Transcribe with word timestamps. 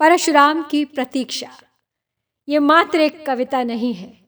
परशुराम 0.00 0.62
की 0.62 0.84
प्रतीक्षा। 0.84 1.50
ये 2.48 2.58
मात्र 2.58 3.00
एक 3.00 3.26
कविता 3.26 3.62
नहीं 3.62 3.94
है। 3.94 4.20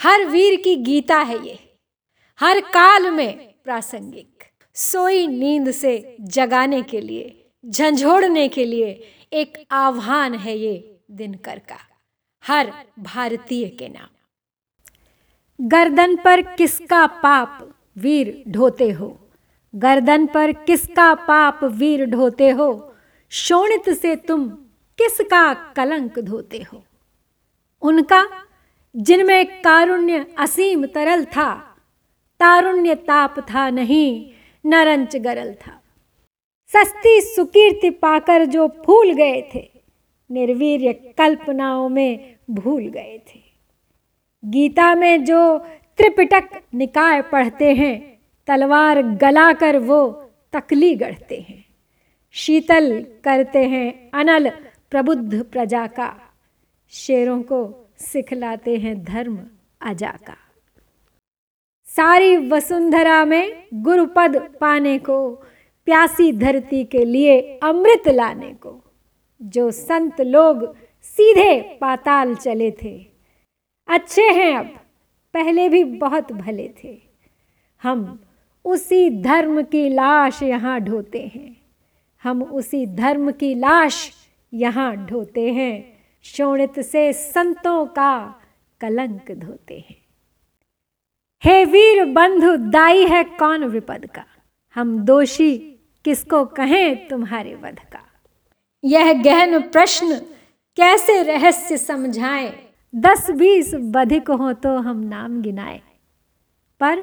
हर 0.00 0.24
वीर 0.24 0.60
की 0.60 0.76
गीता 0.76 1.18
है 1.18 1.46
ये। 1.46 1.78
हर 2.40 2.60
काल 2.60 3.10
में 3.10 3.54
प्रासंगिक। 3.64 4.44
सोई 4.74 5.26
नींद 5.26 5.70
से 5.70 6.16
जगाने 6.20 6.82
के 6.82 7.00
लिए, 7.00 7.50
झंझोड़ने 7.66 8.48
के 8.48 8.64
लिए 8.64 9.06
एक 9.32 9.66
आह्वान 9.70 10.34
है 10.34 10.58
ये 10.58 11.00
दिनकर 11.10 11.58
का। 11.58 11.78
हर 12.46 12.72
भारतीय 12.98 13.68
के 13.68 13.88
नाम। 13.88 14.08
गर्दन 15.68 16.16
पर 16.16 16.42
किसका 16.42 17.06
पाप 17.06 17.74
वीर 17.96 18.44
ढोते 18.48 18.90
हो? 18.90 19.30
गर्दन 19.74 20.26
पर 20.26 20.52
किसका 20.52 21.14
पाप 21.14 21.64
वीर 21.64 22.06
ढोते 22.06 22.50
हो? 22.50 22.94
शोणित 23.30 23.90
से 23.90 24.16
तुम 24.16 24.66
किसका 25.02 25.54
कलंक 25.54 26.18
धोते 26.18 26.58
हो? 26.72 26.84
उनका, 27.82 28.26
जिनमें 28.96 29.60
कारुण्य 29.60 30.26
असीम 30.38 30.86
तरल 30.86 31.24
था, 31.24 31.54
तारुण्य 32.40 32.94
ताप 32.94 33.40
था 33.40 33.70
नहीं, 33.70 34.30
नरंच 34.66 35.16
गरल 35.16 35.54
था। 35.54 35.82
सस्ती 36.68 37.20
सुकीर्ति 37.20 37.90
पाकर 37.90 38.44
जो 38.44 38.68
फूल 38.68 39.12
गए 39.12 39.50
थे, 39.54 39.70
निर्वीर्य 40.30 40.92
कल्पनाओं 40.92 41.88
में 41.88 42.36
भूल 42.50 42.82
गए 42.82 43.18
थे। 43.18 43.40
गीता 44.44 44.94
में 44.94 45.24
जो 45.24 45.58
त्रिपिटक 45.96 46.62
निकाय 46.74 47.22
पढ़ते 47.22 47.74
हैं, 47.74 48.20
तलवार 48.46 49.02
गलाकर 49.02 49.78
वो 49.78 50.30
तकली 50.52 50.94
गढ़ते 50.94 51.46
हैं। 51.48 51.64
शीतल 52.32 53.06
करते 53.24 53.58
हैं 53.58 54.10
अनल 54.14 54.50
प्रबुद्ध 54.90 55.42
प्रजा 55.42 55.86
का। 55.86 56.16
शेरों 56.90 57.42
को 57.42 57.90
सिखलाते 57.98 58.76
हैं 58.76 59.04
धर्म 59.04 59.38
अजा 59.80 60.10
का। 60.10 60.36
सारी 61.84 62.36
वसुंधरा 62.36 63.24
में 63.24 63.66
गुरुपद 63.74 64.54
पाने 64.60 64.98
को, 64.98 65.34
प्यासी 65.84 66.32
धरती 66.32 66.84
के 66.84 67.04
लिए 67.04 67.60
अमृत 67.62 68.08
लाने 68.08 68.54
को, 68.54 68.84
जो 69.42 69.70
संत 69.70 70.20
लोग 70.20 70.76
सीधे 71.02 71.78
पाताल 71.80 72.34
चले 72.34 72.70
थे। 72.70 73.06
अच्छे 73.88 74.22
हैं 74.22 74.56
अब, 74.56 74.66
पहले 75.34 75.68
भी 75.68 75.84
बहुत 75.84 76.32
भले 76.32 76.74
थे। 76.84 77.02
हम 77.82 78.24
उसी 78.64 79.22
धर्म 79.22 79.62
की 79.62 79.88
लाश 79.88 80.42
यहाँ 80.42 80.80
ढोते 80.80 81.32
हैं। 81.34 81.56
हम 82.22 82.42
उसी 82.42 82.86
धर्म 82.86 83.30
की 83.30 83.54
लाश 83.54 84.19
यहाँ 84.54 84.96
ढोते 84.96 85.52
हैं। 85.52 86.00
शोणित 86.22 86.80
से 86.80 87.12
संतों 87.12 87.86
का 87.86 88.40
कलंक 88.80 89.30
धोते 89.30 89.84
हैं। 89.90 89.96
हे 91.44 91.64
वीर 91.64 92.04
बंधु, 92.04 92.56
दाई 92.56 93.06
है 93.06 93.24
कौन 93.24 93.64
विपद 93.64 94.06
का? 94.14 94.24
हम 94.74 94.98
दोषी 94.98 95.58
किसको 96.04 96.44
कहें 96.44 97.08
तुम्हारे 97.08 97.54
वध 97.54 97.78
का? 97.78 98.00
यह 98.84 99.22
गहन 99.22 99.60
प्रश्न 99.60 100.18
कैसे 100.76 101.22
रहस्य 101.22 101.76
समझाएँ? 101.76 102.68
दस 102.96 103.30
बीस 103.30 103.74
बधिक 103.74 104.30
हो 104.30 104.52
तो 104.52 104.76
हम 104.76 105.00
नाम 105.00 105.42
गिनाए। 105.42 105.80
पर 106.80 107.00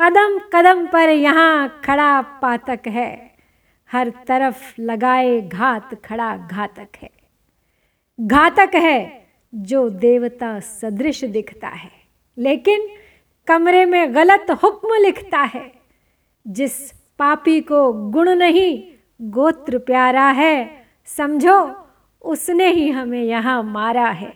कदम 0.00 0.38
कदम 0.52 0.86
पर 0.86 1.08
यहाँ 1.08 1.80
खड़ा 1.84 2.22
पातक 2.22 2.80
है। 2.86 3.33
हर 3.94 4.10
तरफ़ 4.28 4.80
लगाए 4.80 5.40
घात 5.40 5.94
खड़ा 6.04 6.36
घातक 6.36 6.96
है। 7.02 7.10
घातक 8.20 8.70
है 8.74 9.26
जो 9.52 9.88
देवता 9.88 10.60
सदृश 10.60 11.24
दिखता 11.24 11.68
है, 11.68 11.90
लेकिन 12.38 12.88
कमरे 13.48 13.84
में 13.84 14.14
गलत 14.14 14.50
हुक्म 14.64 14.94
लिखता 14.94 15.38
है। 15.38 15.72
जिस 16.46 16.92
पापी 17.18 17.60
को 17.60 18.10
गुण 18.10 18.28
नहीं, 18.28 18.82
गोत्र 19.20 19.78
प्यारा 19.78 20.28
है, 20.30 20.86
समझो 21.04 21.76
उसने 22.24 22.70
ही 22.70 22.90
हमें 22.90 23.22
यहाँ 23.22 23.62
मारा 23.62 24.08
है। 24.08 24.32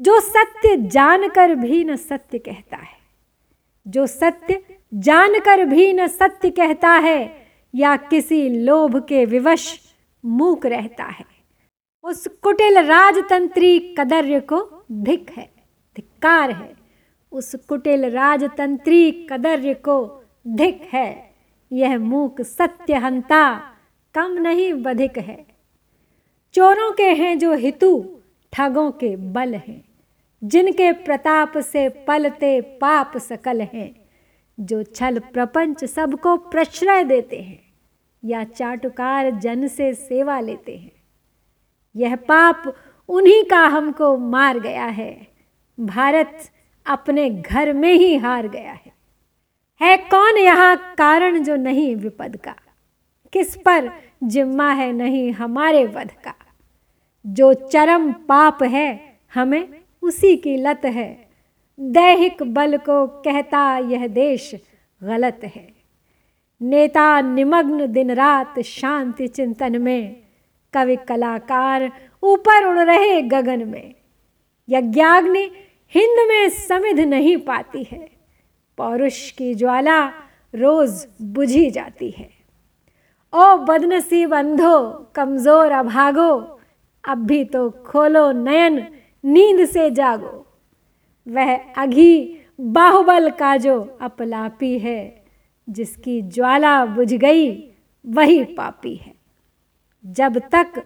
जो 0.00 0.20
सत्य 0.20 0.76
जानकर 0.76 1.54
भी 1.54 1.84
न 1.84 1.96
सत्य 1.96 2.38
कहता 2.38 2.76
है, 2.76 2.96
जो 3.86 4.06
सत्य 4.06 4.62
जानकर 4.94 5.64
भी 5.64 5.92
न 5.92 6.06
सत्य 6.06 6.50
कहता 6.50 6.90
है 6.90 7.41
या 7.74 7.96
किसी 7.96 8.48
लोभ 8.48 9.06
के 9.08 9.24
विवश 9.24 9.80
मूक 10.24 10.66
रहता 10.66 11.04
है। 11.04 11.24
उस 12.04 12.26
कुटिल 12.26 12.78
राजतंत्री 12.78 13.94
कदर्य 13.98 14.40
को 14.40 14.84
धिक 14.92 15.30
है, 15.30 15.50
धिक्कार 15.96 16.50
है। 16.50 16.74
उस 17.32 17.54
कुटिल 17.54 18.06
राजतंत्री 18.06 19.10
कदर्य 19.10 19.74
को 19.74 20.24
धिक 20.48 20.88
है। 20.92 21.30
यह 21.72 21.98
मूक 21.98 22.40
सत्यहंता 22.40 23.62
कम 24.14 24.32
नहीं 24.32 24.72
बधिक 24.72 25.18
है। 25.18 25.46
चोरों 26.54 26.92
के 26.92 27.10
हैं 27.10 27.38
जो 27.38 27.54
हितु, 27.54 28.16
ठगों 28.52 28.90
के 28.90 29.16
बल 29.16 29.54
हैं। 29.54 29.84
जिनके 30.44 30.92
प्रताप 30.92 31.58
से 31.58 31.88
पलते 31.88 32.60
पाप 32.60 33.16
सकल 33.16 33.60
हैं। 33.60 34.02
जो 34.60 34.82
छल 34.82 35.18
प्रपंच 35.18 35.84
सबको 35.84 36.36
प्रश्रय 36.36 37.04
देते 37.04 37.36
हैं। 37.36 37.61
या 38.24 38.44
चाटुकार 38.44 39.30
जन 39.30 39.66
से 39.66 39.94
सेवा 39.94 40.40
लेते 40.40 40.76
हैं। 40.76 40.92
यह 41.96 42.16
पाप 42.16 42.74
उन्हीं 43.08 43.44
का 43.44 43.66
हमको 43.66 44.16
मार 44.16 44.58
गया 44.58 44.86
है। 44.86 45.26
भारत 45.80 46.38
अपने 46.86 47.30
घर 47.30 47.72
में 47.72 47.94
ही 47.94 48.16
हार 48.16 48.48
गया 48.48 48.72
है। 48.72 48.92
है 49.80 49.96
कौन 49.96 50.38
यहाँ 50.38 50.94
कारण 50.98 51.42
जो 51.42 51.56
नहीं 51.56 51.96
विपद 51.96 52.36
का? 52.36 52.54
किस 53.32 53.56
पर 53.56 53.92
जिम्मा 54.24 54.72
है 54.72 54.92
नहीं 54.92 55.32
हमारे 55.32 55.84
वध 55.84 56.10
का? 56.10 56.34
जो 57.26 57.52
चरम 57.52 58.12
पाप 58.12 58.62
है 58.62 59.16
हमें 59.34 59.68
उसी 60.02 60.36
की 60.36 60.56
लत 60.56 60.80
है। 60.84 61.28
दैहिक 61.80 62.42
बल 62.42 62.76
को 62.76 63.06
कहता 63.06 63.78
यह 63.78 64.06
देश 64.06 64.54
गलत 65.02 65.40
है। 65.44 65.71
नेता 66.62 67.20
निमग्न 67.20 67.86
दिन 67.86 68.10
रात 68.10 68.60
शांति 68.60 69.28
चिंतन 69.28 69.82
में। 69.82 70.16
कवि 70.74 70.96
कलाकार 70.96 71.92
ऊपर 72.22 72.64
उड़ 72.64 72.78
रहे 72.78 73.22
गगन 73.22 73.68
में। 73.68 73.94
यज्ञाग्नि 74.68 75.50
हिंद 75.94 76.28
में 76.28 76.48
समिध 76.48 77.00
नहीं 77.00 77.36
पाती 77.36 77.86
है। 77.92 78.10
पौरुष 78.76 79.30
की 79.30 79.54
ज्वाला 79.54 80.06
रोज 80.54 81.06
बुझी 81.22 81.70
जाती 81.70 82.10
है। 82.10 82.30
ओ 83.32 83.56
बदनसीब 83.56 84.34
अंधो 84.34 84.90
कमज़ोर 85.14 85.72
अभागो, 85.72 86.60
अब 87.04 87.18
भी 87.18 87.44
तो 87.44 87.70
खोलो 87.70 88.32
नयन, 88.32 88.86
नींद 89.24 89.64
से 89.64 89.90
जागो। 89.90 90.46
वह 91.28 91.56
अघी 91.56 92.40
बाहुबल 92.60 93.30
का 93.30 93.56
जो 93.56 93.98
अपलापी 94.00 94.78
है। 94.78 95.21
जिसकी 95.68 96.20
ज्वाला 96.22 96.84
बुझ 96.84 97.12
गई, 97.14 97.50
वही 98.06 98.44
पापी 98.44 98.94
है। 98.94 99.12
जब 100.04 100.38
तक 100.38 100.78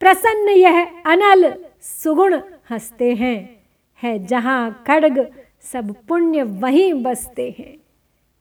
प्रसन्न 0.00 0.48
यह 0.48 0.84
अनल 1.06 1.52
सुगुण 1.80 2.40
हँसते 2.70 3.14
हैं, 3.14 3.62
है 4.02 4.18
जहाँ 4.26 4.84
खड़ग 4.86 5.32
सब 5.62 5.94
पुण्य 6.08 6.42
वहीं 6.42 6.92
बसते 6.94 7.54
हैं। 7.58 7.74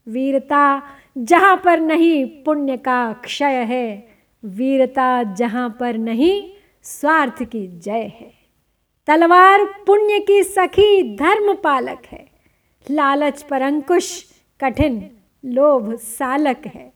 वीरता 0.07 0.81
जहाँ 1.17 1.61
पर 1.65 1.79
नहीं 1.79 2.25
पुण्य 2.43 2.77
का 2.77 3.13
क्षय 3.13 3.63
है, 3.63 4.07
वीरता 4.43 5.23
जहाँ 5.23 5.69
पर 5.79 5.97
नहीं 5.97 6.41
स्वार्थ 6.83 7.43
की 7.43 7.67
जय 7.67 8.11
है। 8.19 8.33
तलवार 9.07 9.63
पुण्य 9.87 10.19
की 10.19 10.43
सखी 10.43 11.15
धर्म 11.15 11.53
पालक 11.53 12.05
है, 12.05 12.27
लालच 12.91 13.41
पर 13.43 13.61
अंकुश 13.61 14.25
कठिन 14.59 14.99
लोभ 15.45 15.95
सालक 15.95 16.61
है। 16.65 16.93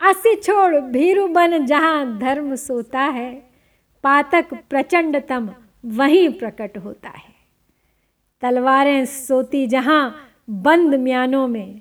असी 0.00 0.34
छोड़ 0.34 0.76
भीरु 0.76 1.28
बन 1.28 1.66
जहाँ 1.66 2.18
धर्म 2.18 2.54
सोता 2.54 3.00
है, 3.00 3.50
पातक 4.02 4.54
प्रचंडतम 4.70 5.50
वहीं 5.84 6.28
प्रकट 6.28 6.78
होता 6.78 7.08
है। 7.08 7.34
तलवारें 8.40 9.04
सोती 9.04 9.66
जहाँ 9.66 10.16
बंद 10.50 10.94
म्यानों 10.94 11.48
में, 11.48 11.80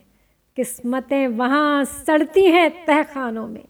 किस्मतें 0.55 1.27
वहाँ 1.27 1.85
सड़ती 1.85 2.45
हैं 2.45 2.85
तहखानों 2.85 3.47
में। 3.47 3.65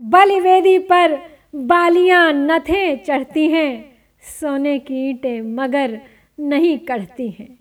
बलिवेदी 0.00 0.78
पर 0.78 1.18
बालियाँ 1.54 2.32
नथें 2.32 3.04
चढ़ती 3.04 3.48
हैं, 3.48 3.98
सोने 4.40 4.78
की 4.78 5.10
ईंटें 5.10 5.42
मगर 5.42 6.00
नहीं 6.40 6.78
कढ़ती 6.78 7.28
हैं। 7.28 7.58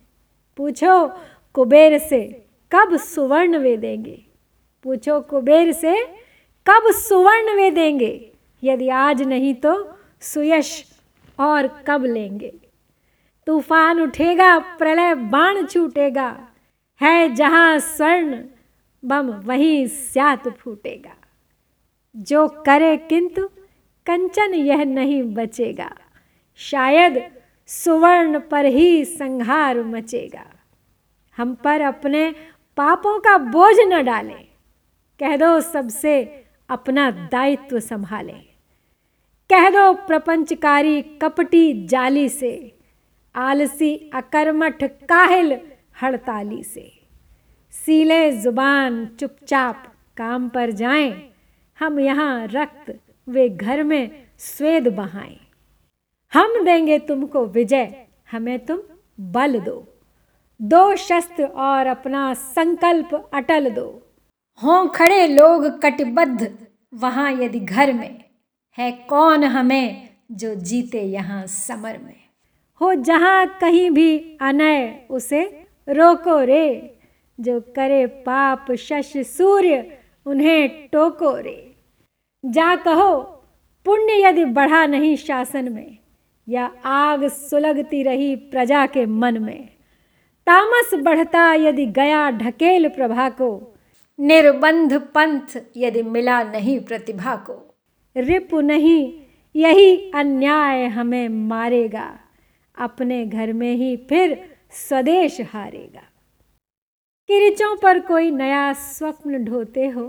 पूछो 0.57 1.12
कुबेर 1.53 1.97
से 1.97 2.46
कब 2.72 2.98
सुवर्ण 2.98 3.58
वे 3.58 3.78
देंगे? 3.78 4.25
पूछो 4.84 5.22
कुबेर 5.22 5.72
से, 5.72 6.06
कब 6.68 6.92
सुवर्ण 6.92 7.56
वे 7.56 7.72
देंगे? 7.72 8.31
यदि 8.64 8.90
आज 8.90 9.22
नहीं 9.22 9.54
तो 9.54 9.98
सुयश 10.22 11.00
और 11.40 11.68
कब 11.68 12.04
लेंगे? 12.06 12.54
तूफ़ान 13.48 14.02
उठेगा, 14.02 14.60
प्रलय 14.60 15.16
बाण 15.16 15.66
छूटेगा। 15.66 16.48
है 17.02 17.36
जहाँ 17.36 17.80
स्वर्ण, 17.80 18.44
बम 19.06 19.28
वहीं 19.28 19.88
स्यात 19.88 20.50
फूटेगा। 20.50 21.16
जो 22.16 22.48
करे 22.48 22.98
किंतु 22.98 23.48
कंचन 24.06 24.54
यह 24.54 24.84
नहीं 24.84 25.24
बचेगा। 25.24 25.92
शायद 26.58 27.31
सुवर्ण 27.68 28.40
पर 28.40 28.66
ही 28.66 29.06
संहार 29.06 29.84
मचेगा। 29.84 30.46
हम 31.38 31.54
पर 31.54 31.81
अपने 31.81 32.36
पापों 32.77 33.19
का 33.19 33.38
बोझ 33.38 33.75
न 33.79 34.03
डालें। 34.03 34.45
कह 35.19 35.35
दो 35.38 35.59
सबसे 35.62 36.24
अपना 36.69 37.09
दायित्व 37.31 37.79
संभाले। 37.79 38.33
कह 39.50 39.69
दो 39.69 39.94
प्रपंचकारी 40.07 41.01
कपटी 41.01 41.88
जाली 41.88 42.27
से, 42.29 42.79
आलसी 43.35 43.95
अकर्मठ 44.13 44.83
काहिल 44.83 45.57
हड़ताली 46.01 46.63
से। 46.63 46.91
सीले 47.74 48.31
ज़ुबान 48.31 49.06
चुपचाप 49.19 49.83
काम 50.18 50.50
पर 50.50 50.71
जाएँ, 50.71 51.12
हम 51.80 52.00
यहाँ 52.00 52.47
रक्त 52.47 53.00
वे 53.27 53.50
घर 53.50 53.83
में 53.83 54.27
स्वेद 54.38 54.88
बहाएँ। 54.88 55.38
हम 56.33 56.63
देंगे 56.65 57.00
तुमको 57.00 57.45
विजय, 57.45 58.07
हमें 58.31 58.65
तुम 58.65 58.80
बल 59.19 59.59
दो। 59.59 59.96
दो 60.62 60.95
शस्त्र 60.95 61.45
और 61.45 61.88
अपना 61.88 62.33
संकल्प 62.33 63.30
अटल 63.33 63.69
दो। 63.69 64.15
हों 64.63 64.88
खड़े 64.88 65.27
लोग 65.27 65.81
कटिबद्ध, 65.81 66.57
वहाँ 66.94 67.31
यदि 67.31 67.59
घर 67.59 67.94
में, 67.94 68.24
है 68.77 68.92
कौन 68.92 69.44
हमें 69.44 70.09
जो 70.31 70.56
जीते 70.56 71.01
यहाँ 71.01 71.48
समर 71.48 71.98
में? 71.98 72.15
हो 72.81 72.94
जहाँ 72.94 73.57
कहीं 73.62 73.92
भी 73.92 74.38
अनय 74.42 75.07
उसे, 75.09 75.68
रोको 75.89 76.39
रे, 76.39 76.98
जो 77.39 77.59
करे 77.62 78.06
पाप 78.06 78.71
शश 78.71 79.18
सूर्य, 79.18 79.98
उन्हें 80.25 80.88
टोको 80.88 81.38
रे। 81.38 81.75
जा 82.45 82.75
कहो, 82.75 83.21
पुण्य 83.86 84.27
यदि 84.27 84.45
बढ़ा 84.45 84.86
नहीं 84.86 85.15
शासन 85.15 85.71
में, 85.74 85.98
या 86.50 86.71
आग 86.86 87.27
सुलगती 87.27 88.04
रही 88.04 88.36
प्रजा 88.36 88.86
के 88.86 89.06
मन 89.06 89.38
में। 89.38 89.76
तामस 90.47 90.94
बढ़ता 90.94 91.53
यदि 91.53 91.85
गया 91.85 92.31
ढकेल 92.31 92.88
प्रभा 92.89 93.29
को, 93.29 93.77
निर्बंध 94.19 94.94
पंथ 94.94 95.57
यदि 95.77 96.03
मिला 96.03 96.44
नहीं 96.44 96.79
प्रतिभा 96.79 97.35
को। 97.35 97.75
रिपु 98.17 98.61
नहीं, 98.61 99.13
यही 99.55 100.11
अन्याय 100.11 100.85
हमें 100.85 101.29
मारेगा, 101.29 102.19
अपने 102.77 103.25
घर 103.25 103.53
में 103.53 103.73
ही 103.73 103.97
फिर 103.97 104.57
स्वदेश 104.71 105.41
हारेगा। 105.41 106.03
किरचों 107.27 107.75
पर 107.77 107.99
कोई 107.99 108.31
नया 108.31 108.73
स्वप्न 108.73 109.44
ढोते 109.44 109.88
हो, 109.88 110.07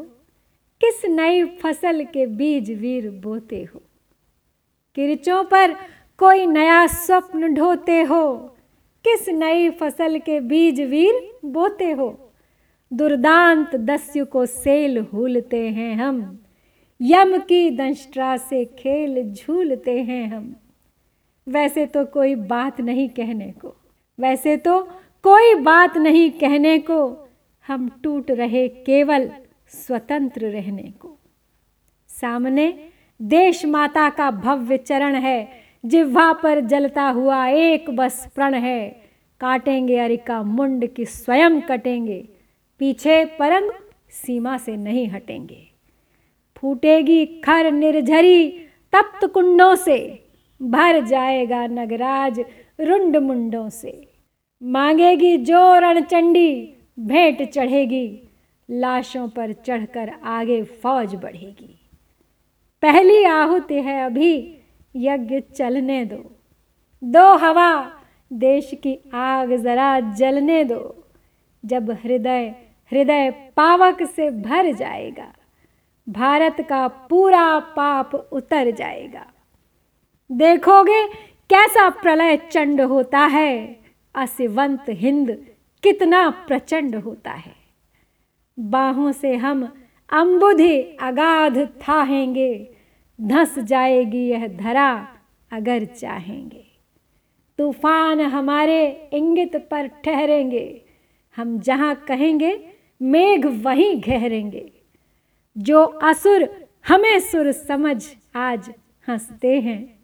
किस 0.80 1.04
नई 1.04 1.44
फ़सल 1.44 2.04
के 2.04 2.26
बीज 2.26 2.70
वीर 2.70 3.10
बोते 3.10 3.68
हो? 3.74 3.82
किरचों 4.94 5.44
पर 5.44 5.76
कोई 6.18 6.46
नया 6.46 6.86
स्वप्न 6.86 7.54
ढोते 7.54 8.02
हो 8.02 8.54
किस 9.04 9.28
नई 9.28 9.70
फ़सल 9.70 10.18
के 10.18 10.40
बीज 10.40 10.80
वीर 10.80 11.38
बोते 11.44 11.90
हो? 11.90 12.32
दुर्दांत 12.92 13.76
दस्यु 13.76 14.26
को 14.26 14.46
सेल 14.46 15.00
भूलते 15.00 15.68
हैं 15.68 15.94
हम। 15.94 16.44
यम 17.00 17.38
की 17.38 17.70
दंष्ट्रा 17.70 18.36
से 18.36 18.64
खेल 18.64 19.32
झूलते 19.32 20.02
हैं 20.02 20.26
हम। 20.26 20.56
वैसे 21.48 21.86
तो 21.86 22.04
कोई 22.04 22.34
बात 22.34 22.80
नहीं 22.80 23.08
कहने 23.08 23.52
को। 23.52 23.76
वैसे 24.20 24.56
तो 24.56 24.82
कोई 25.22 25.54
बात 25.54 25.96
नहीं 25.96 26.30
कहने 26.30 26.78
को। 26.78 27.28
हम 27.66 28.00
टूट 28.02 28.30
रहे 28.30 28.68
केवल 28.68 29.30
स्वतंत्र 29.68 30.46
रहने 30.46 30.82
को। 30.82 31.18
सामने 32.08 32.88
देश 33.22 33.64
माता 33.64 34.10
का 34.10 34.30
भव्य 34.30 34.76
चरण 34.76 35.14
है। 35.14 35.67
जिह्वा 35.88 36.32
पर 36.32 36.60
जलता 36.60 37.02
हुआ 37.02 37.46
एक 37.46 37.90
बस 37.90 38.32
प्रण 38.34 38.54
है। 38.54 38.90
काटेंगे 39.40 39.98
अरिका 39.98 40.42
मुंड 40.42 40.86
की 40.86 41.04
स्वयं 41.04 41.60
कटेंगे। 41.60 42.28
पीछे 42.78 43.24
परंग 43.24 43.70
सीमा 44.10 44.56
से 44.56 44.76
नहीं 44.76 45.08
हटेंगे। 45.08 45.68
फूटेगी 46.56 47.26
खर 47.26 47.72
निर्झरी 47.72 48.48
तप्त 48.92 49.26
कुंडों 49.26 49.74
से। 49.74 50.24
भर 50.62 51.04
जाएगा 51.04 51.66
नगराज 51.66 52.40
रुंड 52.80 53.16
मुंडों 53.16 53.68
से। 53.68 54.12
मांगेगी 54.62 55.36
जो 55.36 55.78
रणचंडी, 55.78 56.74
भेंट 57.00 57.50
चढ़ेगी। 57.50 58.22
लाशों 58.70 59.28
पर 59.28 59.52
चढ़कर 59.52 60.12
आगे 60.24 60.62
फौज 60.62 61.14
बढ़ेगी। 61.14 61.80
पहली 62.82 63.24
आहुति 63.24 63.74
है 63.74 64.06
अभी। 64.06 64.57
यज्ञ 64.96 65.40
चलने 65.40 66.04
दो। 66.04 66.36
दो 67.04 67.36
हवा, 67.36 67.92
देश 68.32 68.70
की 68.74 69.10
आग 69.14 69.56
जरा 69.56 70.00
जलने 70.00 70.64
दो। 70.64 71.04
जब 71.64 71.90
हृदय 71.90 72.54
हृदय 72.92 73.30
पावक 73.30 74.02
से 74.02 74.30
भर 74.30 74.72
जाएगा, 74.72 75.32
भारत 76.08 76.56
का 76.60 76.88
पूरा 76.88 77.58
पाप 77.58 78.14
उतर 78.14 78.70
जाएगा। 78.70 79.26
देखोगे 80.32 81.06
कैसा 81.50 81.88
प्रलय 81.88 82.36
चंड 82.36 82.80
होता 82.80 83.18
है, 83.18 83.80
असिवंत 84.14 84.84
हिंद 84.88 85.46
कितना 85.82 86.30
प्रचंड 86.30 86.96
होता 86.96 87.30
है। 87.30 87.54
बाहों 88.58 89.12
से 89.12 89.34
हम 89.34 89.72
अम्बुधि 90.12 90.80
अगाध 90.80 91.58
थाहेंगे 91.58 92.77
धस 93.20 93.58
जाएगी 93.58 94.28
यह 94.28 94.46
धरा 94.46 95.08
अगर 95.52 95.84
चाहेंगे। 95.84 96.64
तूफ़ान 97.58 98.20
हमारे 98.20 99.08
इंगित 99.12 99.56
पर 99.56 99.86
ठहरेंगे। 99.86 100.82
हम 101.36 101.58
जहाँ 101.58 101.94
कहेंगे, 101.94 102.64
मेघ 103.02 103.46
वहीं 103.46 104.00
गहरेंगे। 104.08 104.72
जो 105.58 105.84
असुर 105.84 106.68
हमें 106.88 107.20
सुर 107.20 107.52
समझ 107.52 108.04
आज 108.34 108.74
हँसते 109.08 109.60
हैं। 109.60 109.98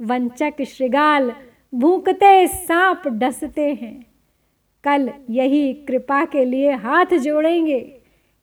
वंचक 0.00 0.54
श्रृगाल 0.66 1.32
भूकते 1.74 2.48
सांप 2.48 3.02
डसते 3.08 3.74
हैं। 3.74 4.06
कल 4.84 5.10
यही 5.30 5.72
कृपा 5.72 6.24
के 6.24 6.44
लिए 6.44 6.72
हाथ 6.72 7.14
जोड़ेंगे। 7.14 8.00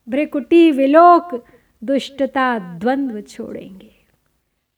भ्रिकुटी 0.09 0.71
विलोक 0.71 1.45
दुष्टता 1.83 2.59
द्वंद्व 2.59 3.21
छोड़ेंगे। 3.21 4.00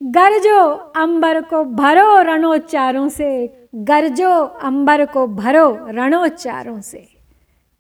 गरजो 0.05 0.69
अंबर 0.72 1.41
को 1.41 1.63
भरो 1.63 2.22
रणोच्चारों 2.22 3.10
से। 3.10 3.60
गरजो 3.75 4.31
अंबर 4.43 5.05
को 5.05 5.27
भरो 5.27 5.77
रणोच्चारों 5.89 6.81
से। 6.81 7.07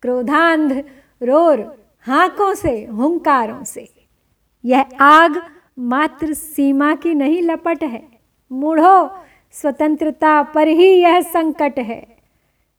क्रोधांध 0.01 0.83
रोर 1.23 1.85
हाकों 2.01 2.53
से, 2.53 2.85
हुंकारों 2.85 3.63
से। 3.63 3.93
यह 4.65 4.85
आग 4.99 5.43
मात्र 5.79 6.33
सीमा 6.33 6.95
की 6.95 7.13
नहीं 7.13 7.41
लपट 7.41 7.83
है। 7.83 8.03
मूढ़ो 8.51 9.17
स्वतंत्रता 9.51 10.43
पर 10.43 10.67
ही 10.67 10.87
यह 10.87 11.21
संकट 11.21 11.79
है। 11.79 12.07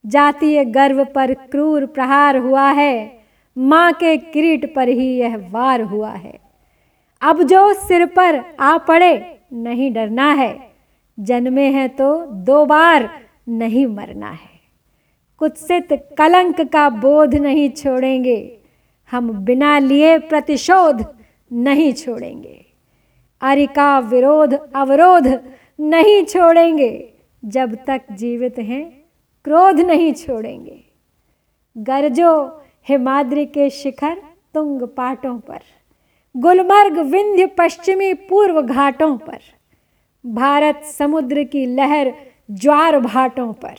जातीय 0.05 0.65
गर्व 0.65 1.05
पर 1.05 1.33
क्रूर 1.33 1.85
प्रहार 1.85 2.37
हुआ 2.37 2.69
है। 2.69 3.19
माँ 3.57 3.93
के 3.93 4.17
किरीट 4.17 4.75
पर 4.75 4.87
ही 4.87 5.17
यह 5.17 5.49
वार 5.51 5.81
हुआ 5.81 6.09
है। 6.09 6.39
अब 7.21 7.43
जो 7.43 7.73
सिर 7.73 8.05
पर 8.05 8.43
आ 8.59 8.77
पड़े 8.77 9.34
नहीं 9.53 9.93
डरना 9.93 10.33
है। 10.33 10.75
जन्मे 11.19 11.69
हैं 11.71 11.89
तो 11.89 12.25
दो 12.25 12.65
बार 12.65 13.09
नहीं 13.47 13.87
मरना 13.87 14.29
है। 14.29 14.55
कुत्सित 15.37 15.87
कलंक 16.17 16.61
का 16.61 16.89
बोध 16.89 17.35
नहीं 17.35 17.69
छोड़ेंगे। 17.69 18.57
हम 19.11 19.31
बिना 19.31 19.79
लिए 19.79 20.17
प्रतिशोध 20.17 21.05
नहीं 21.51 21.93
छोड़ेंगे। 21.93 22.65
अरिका 23.41 23.99
विरोध, 23.99 24.53
अवरोध 24.75 25.27
नहीं 25.79 26.23
छोड़ेंगे। 26.25 27.13
जब 27.45 27.77
तक 27.87 28.01
जीवित 28.11 28.59
हैं, 28.59 29.05
क्रोध 29.43 29.79
नहीं 29.79 30.13
छोड़ेंगे। 30.13 30.83
गरजो 31.77 32.61
हिमाद्री 32.87 33.45
के 33.45 33.69
शिखर 33.69 34.21
तुंग 34.53 34.81
पाटों 34.81 35.39
पर। 35.39 35.59
गुलमर्ग 36.37 36.99
विंध्य 36.99 37.45
पश्चिमी 37.45 38.13
पूर्व 38.13 38.61
घाटों 38.61 39.17
पर, 39.17 39.39
भारत 40.25 40.83
समुद्र 40.83 41.43
की 41.43 41.65
लहर 41.65 42.13
ज्वार 42.51 42.99
भाटों 42.99 43.53
पर, 43.53 43.75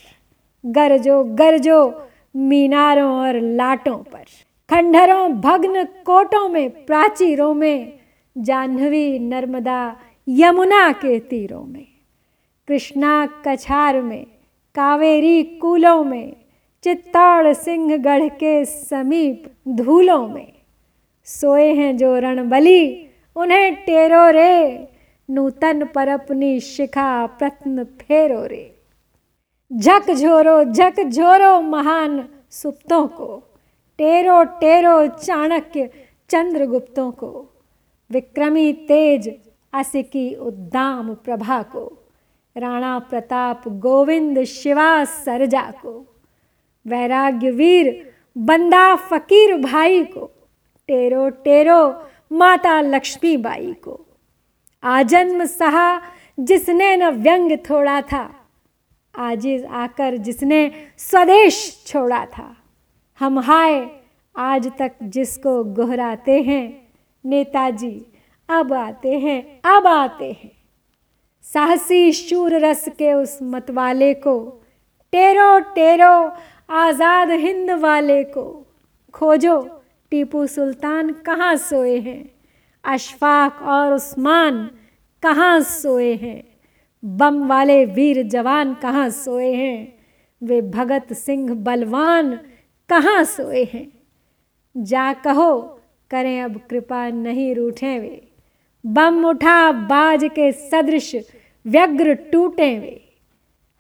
गरजो 0.67 1.25
गरजो 1.25 2.03
मीनारों 2.37 3.17
और 3.17 3.41
लाटों 3.41 3.97
पर, 3.97 4.25
खंडहरों 4.71 5.33
भग्न 5.33 5.85
कोटों 5.85 6.49
में, 6.49 6.85
प्राचीरों 6.85 7.55
में, 7.55 7.93
जाह्नवी 8.39 9.19
नर्मदा 9.19 9.97
यमुना 10.29 10.93
के 10.93 11.19
तीरों 11.19 11.65
में, 11.65 11.87
कृष्णा 12.69 13.27
कछार 13.27 14.03
में, 14.03 14.27
कावेरी 14.75 15.43
कूलों 15.43 16.05
में, 16.05 16.37
चित्तौड़ 16.83 17.53
सिंहगढ़ 17.53 18.29
के 18.29 18.65
समीप 18.65 19.45
धूलों 19.69 20.29
में। 20.29 20.56
सोए 21.27 21.75
हैं 21.75 21.97
जो 21.97 22.19
रणबली, 22.19 23.09
उन्हें 23.37 23.75
टेरो 23.75 24.31
रे। 24.31 24.89
नूतन 25.31 25.85
पर 25.85 26.09
अपनी 26.09 26.61
शिखा 26.61 27.27
प्रत्न 27.27 27.85
फेरो 27.85 28.47
रे। 28.47 28.79
झक 29.73 30.11
झोरो 30.11 30.65
झक 30.65 31.01
झोरो 31.01 31.61
महान 31.61 32.29
सुप्तों 32.51 33.07
को। 33.07 33.57
टेरो 33.99 34.45
टेरो 34.45 35.07
चाणक्य 35.07 35.91
चंद्रगुप्तों 36.31 37.11
को। 37.11 37.51
विक्रमी 38.11 38.73
तेज 38.73 39.39
असिकी 39.73 40.35
उद्दाम 40.35 41.15
प्रभा 41.15 41.63
को। 41.63 42.13
राणा 42.57 42.99
प्रताप 42.99 43.69
गोविंद 43.69 44.45
शिवा 44.45 45.05
सरजा 45.05 45.71
को। 45.71 46.23
वैराग्य 46.87 47.51
वीर 47.51 48.15
बंदा 48.39 48.97
फकीर 48.97 49.57
भाई 49.57 50.05
को। 50.05 50.36
टेरो 50.89 51.29
टेरो 51.29 51.79
माता 52.33 52.81
लक्ष्मी 52.81 53.37
बाई 53.37 53.73
को 53.73 53.99
आजन्म 54.83 55.45
सहा 55.45 56.01
जिसने 56.41 56.97
न 56.97 57.09
व्यंग 57.11 57.57
थोड़ा 57.71 58.01
था 58.03 58.31
आज 59.15 59.47
आकर 59.71 60.17
जिसने 60.17 60.61
स्वदेश 60.99 61.85
छोड़ा 61.87 62.25
था। 62.27 62.57
हम 63.21 63.39
हाय 63.39 63.89
आज 64.37 64.71
तक 64.79 64.93
जिसको 65.03 65.63
गोहराते 65.65 66.43
हैं, 66.43 66.93
नेताजी 67.25 68.07
अब 68.49 68.73
आते 68.73 69.19
हैं, 69.19 69.61
अब 69.65 69.87
आते 69.87 70.31
हैं। 70.33 70.51
साहसी 71.45 72.13
शूर 72.13 72.55
रस 72.55 72.89
के 72.89 73.13
उस 73.13 73.39
मतवाले 73.43 74.15
को 74.15 74.39
टेरो 75.13 75.59
टेरो 75.75 76.15
आज़ाद 76.71 77.31
हिंद 77.31 77.71
वाले 77.71 78.23
को। 78.25 78.67
खोजो 79.15 79.76
टीपू 80.11 80.47
सुल्तान 80.47 81.11
कहाँ 81.11 81.57
सोए 81.57 82.01
हैं? 82.01 82.31
अशफाक 82.85 83.63
और 83.63 83.93
उस्मान 83.93 84.71
कहाँ 85.23 85.61
सोए 85.61 86.15
हैं? 86.15 86.43
बम 87.05 87.49
वाले 87.49 87.85
वीर 87.85 88.23
जवान 88.23 88.75
कहाँ 88.75 89.11
सोए 89.11 89.53
हैं? 89.53 89.99
वे 90.43 90.63
भगत 90.63 91.13
सिंह 91.13 91.55
बलवान 91.55 92.41
कहाँ 92.89 93.25
सोए 93.25 93.65
हैं? 93.65 93.93
जा 94.77 95.13
कहो, 95.13 95.81
करें 96.11 96.43
अब 96.43 96.61
कृपा, 96.71 97.09
नहीं 97.09 97.55
रूठे 97.55 97.99
वे। 97.99 98.29
बम 98.87 99.25
उठा, 99.25 99.73
बाज 99.73 100.25
के 100.25 100.53
सदृश 100.53 101.17
व्यग्र 101.67 102.15
टूटे 102.15 102.79
वे। 102.79 103.15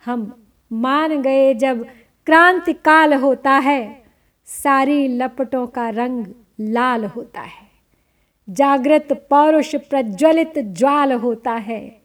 हम 0.04 0.46
मान 0.72 1.22
गए 1.22 1.54
जब 1.54 1.86
क्रांति 2.26 2.72
काल 2.72 3.14
होता 3.14 3.52
है 3.52 4.05
सारी 4.46 5.08
लपटों 5.08 5.66
का 5.66 5.88
रंग 5.88 6.26
लाल 6.60 7.04
होता 7.04 7.40
है। 7.40 7.66
जागृत 8.50 9.26
पौरुष 9.30 9.76
प्रज्वलित 9.76 10.58
ज्वाल 10.58 11.12
होता 11.12 11.52
है। 11.52 12.02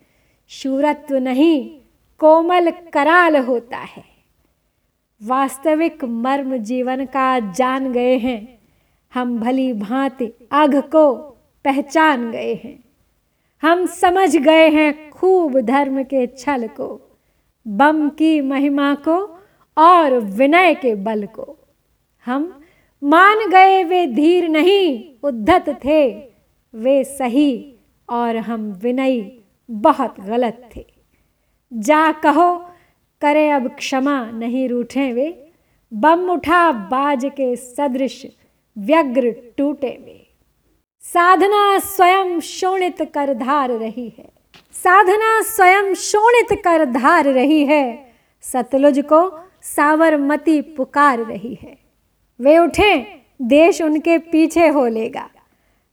शूरत्व 0.47 1.17
नहीं, 1.17 1.79
कोमल 2.19 2.71
कराल 2.71 3.37
होता 3.37 3.77
है। 3.77 4.03
वास्तविक 5.23 6.03
मर्म 6.03 6.57
जीवन 6.57 7.05
का 7.05 7.39
जान 7.39 7.91
गए 7.91 8.17
हैं। 8.17 8.59
हम 9.13 9.39
भली 9.39 9.73
भांति 9.73 10.31
अघ 10.51 10.75
को 10.75 11.13
पहचान 11.65 12.31
गए 12.31 12.53
हैं। 12.53 12.83
हम 13.63 13.85
समझ 13.85 14.37
गए 14.37 14.69
हैं 14.69 15.09
खूब 15.09 15.59
धर्म 15.59 16.03
के 16.03 16.27
छल 16.27 16.67
को, 16.67 17.19
बम 17.67 18.09
की 18.09 18.41
महिमा 18.41 18.95
को 18.95 19.39
और 19.77 20.19
विनय 20.19 20.73
के 20.73 20.95
बल 20.95 21.25
को। 21.25 21.57
हम 22.25 22.61
मान 23.03 23.49
गए 23.49 23.83
वे 23.83 24.05
धीर 24.07 24.49
नहीं, 24.49 25.13
उद्धत 25.23 25.79
थे। 25.85 26.29
वे 26.75 27.03
सही 27.03 27.75
और 28.09 28.37
हम 28.37 28.79
विनयी, 28.83 29.39
बहुत 29.71 30.19
गलत 30.19 30.69
थे। 30.75 30.85
जा 31.73 32.11
कहो, 32.11 32.57
करे 33.21 33.49
अब 33.49 33.67
क्षमा 33.67 34.31
नहीं 34.31 34.69
रूठे 34.69 35.13
वे। 35.13 35.51
बम 35.93 36.29
उठा 36.29 36.71
बाज 36.71 37.25
के 37.25 37.55
सदृश, 37.55 38.25
व्यग्र 38.77 39.35
टूटे 39.57 39.89
वे। 39.89 40.27
साधना 41.01 41.79
स्वयं 41.79 42.39
शोणित 42.39 43.01
कर 43.01 43.33
धार 43.33 43.69
रही 43.69 44.13
है। 44.17 44.29
साधना 44.71 45.41
स्वयं 45.41 45.93
शोणित 45.93 46.61
कर 46.63 46.85
धार 46.85 47.25
रही 47.25 47.65
है। 47.65 48.11
सतलुज 48.41 48.99
को 48.99 49.39
सावरमती 49.61 50.61
पुकार 50.61 51.19
रही 51.19 51.57
है। 51.61 51.90
वे 52.41 52.57
उठे, 52.57 53.21
देश 53.41 53.81
उनके 53.81 54.17
पीछे 54.17 54.67
हो 54.67 54.87
लेगा। 54.87 55.29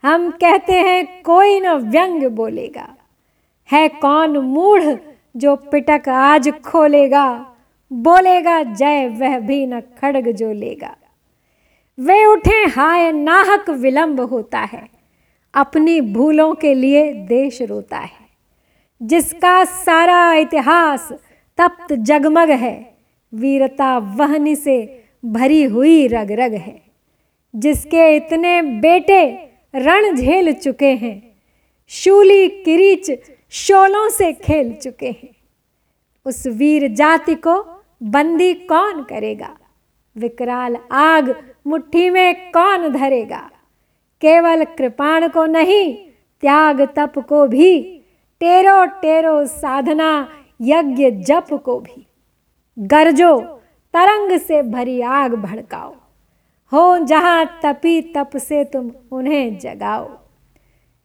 हम 0.02 0.30
कहते 0.30 0.72
हैं, 0.72 1.22
कोई 1.22 1.60
न 1.60 1.68
व्यंग 1.68 2.24
बोलेगा। 2.24 2.96
है 3.72 3.88
कौन 3.88 4.38
मूढ़ 4.38 4.94
जो 5.36 5.56
पिटक 5.56 6.08
आज 6.08 6.50
खोलेगा? 6.50 7.46
बोलेगा, 7.92 8.62
जय 8.62 9.08
वह 9.08 9.38
भी 9.38 9.66
न 9.66 9.80
खड़ग 9.80 10.30
जो 10.30 10.52
लेगा। 10.52 10.96
वे 12.00 12.24
उठे, 12.24 12.64
हाय 12.64 13.12
नाहक 13.12 13.70
विलंब 13.70 14.20
होता 14.20 14.60
है। 14.60 14.88
अपनी 15.54 16.00
भूलों 16.00 16.54
के 16.54 16.74
लिए 16.74 17.12
देश 17.12 17.62
रोता 17.62 17.98
है। 17.98 18.28
जिसका 19.02 19.64
सारा 19.64 20.34
इतिहास 20.34 21.08
तप्त 21.58 21.92
जगमग 21.92 22.50
है, 22.50 22.94
वीरता 23.34 23.98
वहनी 23.98 24.56
से 24.56 25.04
भरी 25.24 25.64
हुई 25.64 26.06
रग 26.06 26.32
रग 26.32 26.52
है, 26.52 26.82
जिसके 27.56 28.16
इतने 28.16 28.62
बेटे 28.62 29.50
रण 29.74 30.16
झेल 30.16 30.52
चुके 30.52 30.90
हैं, 30.94 31.32
शूली 31.88 32.48
किरीच 32.48 33.10
शोलों 33.50 34.08
से 34.08 34.32
खेल 34.32 34.74
चुके 34.74 35.06
हैं। 35.06 35.34
उस 36.26 36.46
वीर 36.46 36.88
जाति 36.88 37.34
को 37.34 37.82
बंदी 38.02 38.54
कौन 38.54 39.02
करेगा? 39.02 39.56
विकराल 40.16 40.76
आग 40.92 41.52
मुट्ठी 41.66 42.10
में 42.10 42.50
कौन 42.50 42.88
धरेगा? 42.88 43.50
केवल 44.20 44.64
कृपाण 44.64 45.28
को 45.28 45.46
नहीं, 45.46 45.94
त्याग 46.40 46.80
तप 46.80 47.12
को 47.18 47.46
भी 47.46 48.00
टेरो 48.40 48.84
टेरो 48.84 49.46
साधना 49.46 50.28
यज्ञ 50.60 51.10
जप 51.10 51.46
को 51.64 51.80
भी। 51.80 52.06
गरजो 52.78 53.57
तरंग 53.94 54.38
से 54.38 54.62
भरी 54.62 55.00
आग 55.00 55.34
भड़काओ। 55.34 55.94
हो 56.72 56.98
जहाँ 56.98 57.60
तपी 57.64 58.00
तप 58.16 58.36
से 58.36 58.64
तुम 58.64 58.90
उन्हें 59.12 59.58
जगाओ। 59.58 60.08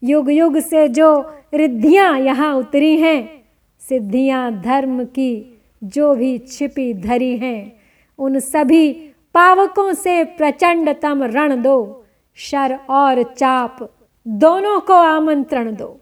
युग 0.04 0.32
युग 0.32 0.60
से 0.60 0.88
जो 0.88 1.10
रिद्धियाँ 1.54 2.20
यहाँ 2.20 2.54
उतरी 2.56 2.98
हैं, 2.98 3.44
सिद्धियाँ 3.82 4.52
धर्म 4.62 5.04
की 5.06 5.62
जो 5.84 6.16
भी 6.16 6.38
छिपी 6.38 6.94
धरी 6.94 7.38
हैं, 7.38 7.74
उन 8.20 8.40
सभी 8.40 8.92
पावकों 9.34 9.94
से 9.94 10.24
प्रचंडतम 10.24 11.24
रण 11.24 11.62
दो। 11.62 12.06
शर 12.38 12.80
और 12.90 13.24
चाप 13.24 13.90
दोनों 14.28 14.80
को 14.80 14.94
आमंत्रण 14.94 15.76
दो। 15.76 16.00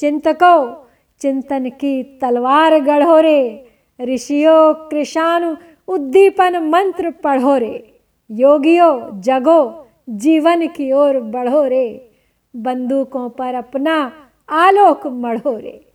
चिंतको, 0.00 0.86
चिंतन 1.20 1.68
की 1.70 2.02
तलवार 2.02 2.78
गढ़ो 2.80 3.20
रे 3.20 3.68
ऋषियों 4.00 4.74
कृषाणु 4.90 5.54
उद्दीपन 5.88 6.56
मंत्र 6.56 7.10
पढ़ो 7.10 7.56
रे। 7.56 8.00
योगियो, 8.30 9.10
जगो, 9.14 9.88
जीवन 10.10 10.66
की 10.66 10.92
ओर 10.92 11.20
बढ़ो 11.20 11.64
रे। 11.64 12.10
बंदूकों 12.56 13.28
पर 13.28 13.54
अपना 13.54 14.12
आलोक 14.50 15.06
मढ़ो 15.06 15.58
रे। 15.58 15.92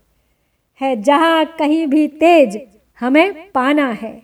है 0.82 1.02
जहाँ 1.02 1.46
कहीं 1.46 1.88
भी 1.88 2.08
तेज, 2.08 2.68
हमें 3.00 3.52
पाना 3.52 3.88
है। 3.88 4.22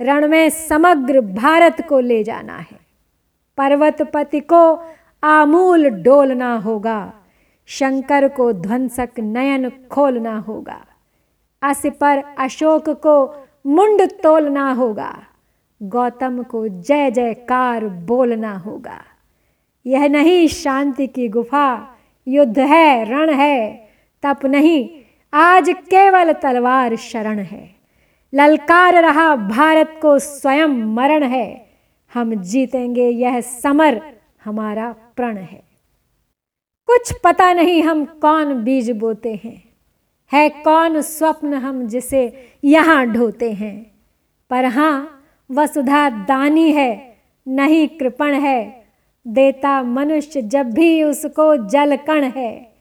रण 0.00 0.28
में 0.28 0.50
समग्र 0.50 1.20
भारत 1.20 1.86
को 1.88 2.00
ले 2.00 2.24
जाना 2.24 2.56
है। 2.56 2.80
पर्वतपति 3.58 4.40
को 4.40 4.82
आमूल 5.24 5.88
डोलना 5.88 6.56
होगा। 6.56 7.12
शंकर 7.66 8.28
को 8.28 8.52
ध्वंसक 8.52 9.08
नयन 9.18 9.70
खोलना 9.70 10.38
होगा। 10.38 10.80
अस 11.62 11.82
पर 11.86 12.22
अशोक 12.38 12.88
को 12.88 13.46
मुंड 13.66 14.02
तोलना 14.02 14.72
होगा। 14.72 15.22
गौतम 15.82 16.42
को 16.42 16.68
जय 16.68 17.10
जयकार 17.10 17.86
बोलना 17.86 18.56
होगा। 18.56 19.04
यह 19.86 20.08
नहीं 20.08 20.48
शांति 20.48 21.06
की 21.06 21.28
गुफा, 21.28 21.96
युद्ध 22.28 22.58
है, 22.58 23.04
रण 23.04 23.30
है। 23.30 23.88
तप 24.22 24.46
नहीं, 24.46 24.90
आज 25.34 25.70
केवल 25.70 26.32
तलवार 26.32 26.96
शरण 26.96 27.38
है। 27.38 27.74
ललकार 28.34 28.94
रहा 28.94 29.36
भारत 29.36 29.98
को 30.02 30.18
स्वयं 30.18 30.68
मरण 30.68 31.22
है। 31.22 31.66
हम 32.14 32.34
जीतेंगे 32.34 33.08
यह 33.08 33.40
समर, 33.40 34.02
हमारा 34.44 34.92
प्रण 35.16 35.36
है। 35.36 35.62
कुछ 36.86 37.12
पता 37.24 37.52
नहीं 37.52 37.82
हम 37.82 38.04
कौन 38.04 38.64
बीज 38.64 38.90
बोते 38.90 39.40
हैं। 39.44 39.69
है 40.32 40.48
कौन 40.48 41.00
स्वप्न 41.00 41.54
हम 41.54 41.86
जिसे 41.86 42.50
यहाँ 42.64 43.06
ढोते 43.06 43.52
हैं? 43.52 43.90
पर 44.50 44.64
हाँ 44.64 45.24
वसुधा 45.50 46.10
दानी 46.10 46.72
है, 46.72 47.16
नहीं 47.48 47.88
कृपण 47.88 48.34
है। 48.34 48.84
देता 49.26 49.82
मनुष्य 49.82 50.42
जब 50.42 50.72
भी 50.72 51.02
उसको 51.02 51.68
जल 51.68 51.96
कण 51.96 52.24
है। 52.24 52.72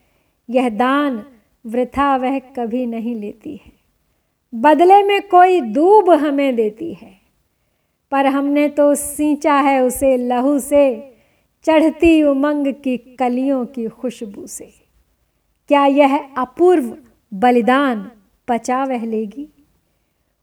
यह 0.50 0.70
दान 0.70 1.24
वृथा 1.66 2.18
वह 2.18 2.40
कभी 2.40 2.86
नहीं 2.86 3.16
लेती 3.16 3.62
है। 3.66 3.72
बदले 4.56 5.04
में 5.04 5.22
कोई 5.22 5.62
दूब 5.62 6.10
हमें 6.10 6.56
देती 6.56 6.94
है। 6.94 7.20
पर 8.12 8.26
हमने 8.26 8.70
तो 8.70 8.96
सींचा 8.96 9.54
है 9.54 9.82
उसे 9.82 10.18
लहू 10.18 10.60
से, 10.60 11.14
चढ़ती 11.64 12.24
उमंग 12.24 12.68
की 12.68 12.98
कलियों 12.98 13.66
की 13.66 13.88
खुशबू 13.88 14.48
से। 14.48 14.74
क्या 15.68 15.86
यह 15.86 16.18
अपूर्व 16.38 16.98
बलिदान 17.34 18.12
पचा 18.48 18.84
वह 18.84 19.06
लेगी। 19.06 19.66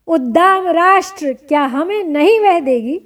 उद्दाम 0.07 0.67
राष्ट्र 0.67 1.33
क्या 1.33 1.61
हमें 1.61 2.03
नहीं 2.03 2.39
वह 2.39 2.59
देगी? 2.59 3.01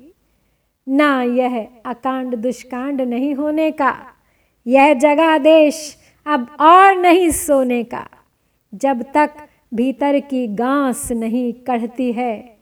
ना 0.89 1.23
यह 1.23 1.67
अकांड 1.85 2.35
दुष्कांड 2.35 3.01
नहीं 3.01 3.35
होने 3.35 3.71
का। 3.71 3.97
यह 4.67 4.93
जगह 4.93 5.37
देश 5.37 5.97
अब 6.25 6.57
और 6.59 6.95
नहीं 6.95 7.29
सोने 7.29 7.83
का। 7.83 8.07
जब 8.73 9.05
तक 9.13 9.29
भीतर 9.73 10.19
की 10.19 10.47
गांस 10.47 11.11
नहीं 11.11 11.53
कढ़ती 11.53 12.11
है, 12.11 12.57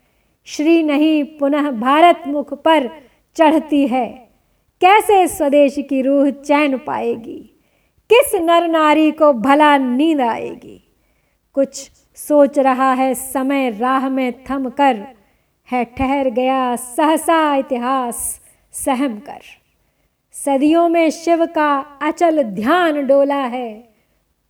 श्री 0.45 0.83
नहीं 0.83 1.23
पुनः 1.23 1.71
भारत 1.71 2.23
मुख 2.27 2.53
पर 2.53 2.89
चढ़ती 3.35 3.87
है। 3.87 4.29
कैसे 4.81 5.27
स्वदेश 5.27 5.75
की 5.79 6.01
रूह 6.01 6.29
चैन 6.29 6.77
पाएगी? 6.77 7.39
किस 8.09 8.35
नर 8.35 8.67
नारी 8.67 9.11
को 9.11 9.33
भला 9.33 9.77
नींद 9.77 10.21
आएगी? 10.21 10.88
कुछ 11.53 11.91
सोच 12.15 12.59
रहा 12.59 12.93
है, 12.93 13.13
समय 13.13 13.69
राह 13.69 14.09
में 14.09 14.43
थम 14.43 14.69
कर। 14.69 15.07
है 15.71 15.85
ठहर 15.85 16.29
गया 16.29 16.75
सहसा 16.75 17.55
इतिहास 17.55 18.41
सहम 18.71 19.19
कर। 19.19 19.39
सदियों 20.31 20.89
में 20.89 21.09
शिव 21.09 21.45
का 21.45 21.79
अचल 22.01 22.43
ध्यान 22.43 23.07
डोला 23.07 23.43
है, 23.45 23.89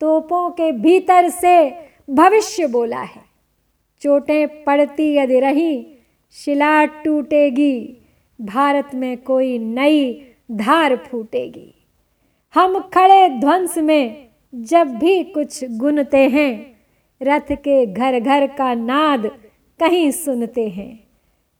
तोपों 0.00 0.50
के 0.50 0.72
भीतर 0.72 1.28
से 1.28 1.70
भविष्य 2.10 2.66
बोला 2.66 3.00
है। 3.00 3.22
चोटें 4.02 4.64
पड़ती 4.64 5.14
यदि 5.14 5.40
रही 5.40 5.86
शिला 6.32 6.84
टूटेगी, 6.84 7.96
भारत 8.40 8.94
में 8.94 9.16
कोई 9.16 9.58
नई 9.58 10.26
धार 10.52 10.96
फूटेगी। 10.96 11.74
हम 12.54 12.78
खड़े 12.78 13.28
ध्वंस 13.28 13.78
में 13.78 14.28
जब 14.54 14.88
भी 14.88 15.22
कुछ 15.22 15.64
गुनते 15.64 16.28
हैं 16.28 16.79
रथ 17.22 17.52
के 17.52 17.86
घर 17.86 18.20
घर 18.20 18.46
का 18.46 18.74
नाद 18.74 19.26
कहीं 19.80 20.10
सुनते 20.10 20.68
हैं। 20.68 21.04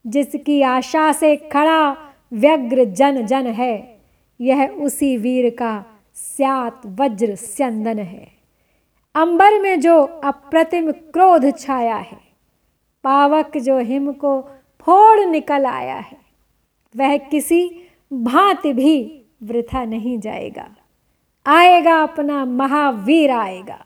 जिसकी 0.07 0.63
आशा 0.63 1.13
से 1.13 1.37
खड़ा 1.37 1.97
व्यग्र 2.33 2.85
जन 2.85 3.27
जन 3.27 3.47
है, 3.47 4.01
यह 4.41 4.69
उसी 4.69 5.17
वीर 5.17 5.51
का 5.51 5.85
स्यात 6.15 6.83
वज्र 6.87 7.35
स्यंदन 7.35 7.99
है। 7.99 8.29
अंबर 9.15 9.61
में 9.61 9.81
जो 9.81 10.03
अप्रतिम 10.03 10.93
क्रोध 10.93 11.59
छाया 11.59 11.97
है, 11.97 12.21
पावक 13.05 13.57
जो 13.57 13.79
हिम 13.79 14.13
को 14.13 14.41
फोड़ 14.81 15.21
निकल 15.21 15.67
आया 15.67 15.97
है, 15.97 16.19
वह 16.97 17.17
किसी 17.17 17.71
भांति 18.13 18.73
भी 18.73 19.23
वृथा 19.43 19.85
नहीं 19.85 20.19
जाएगा। 20.19 20.69
आएगा 21.47 22.03
अपना 22.03 22.45
महावीर 22.45 23.31
आएगा। 23.31 23.85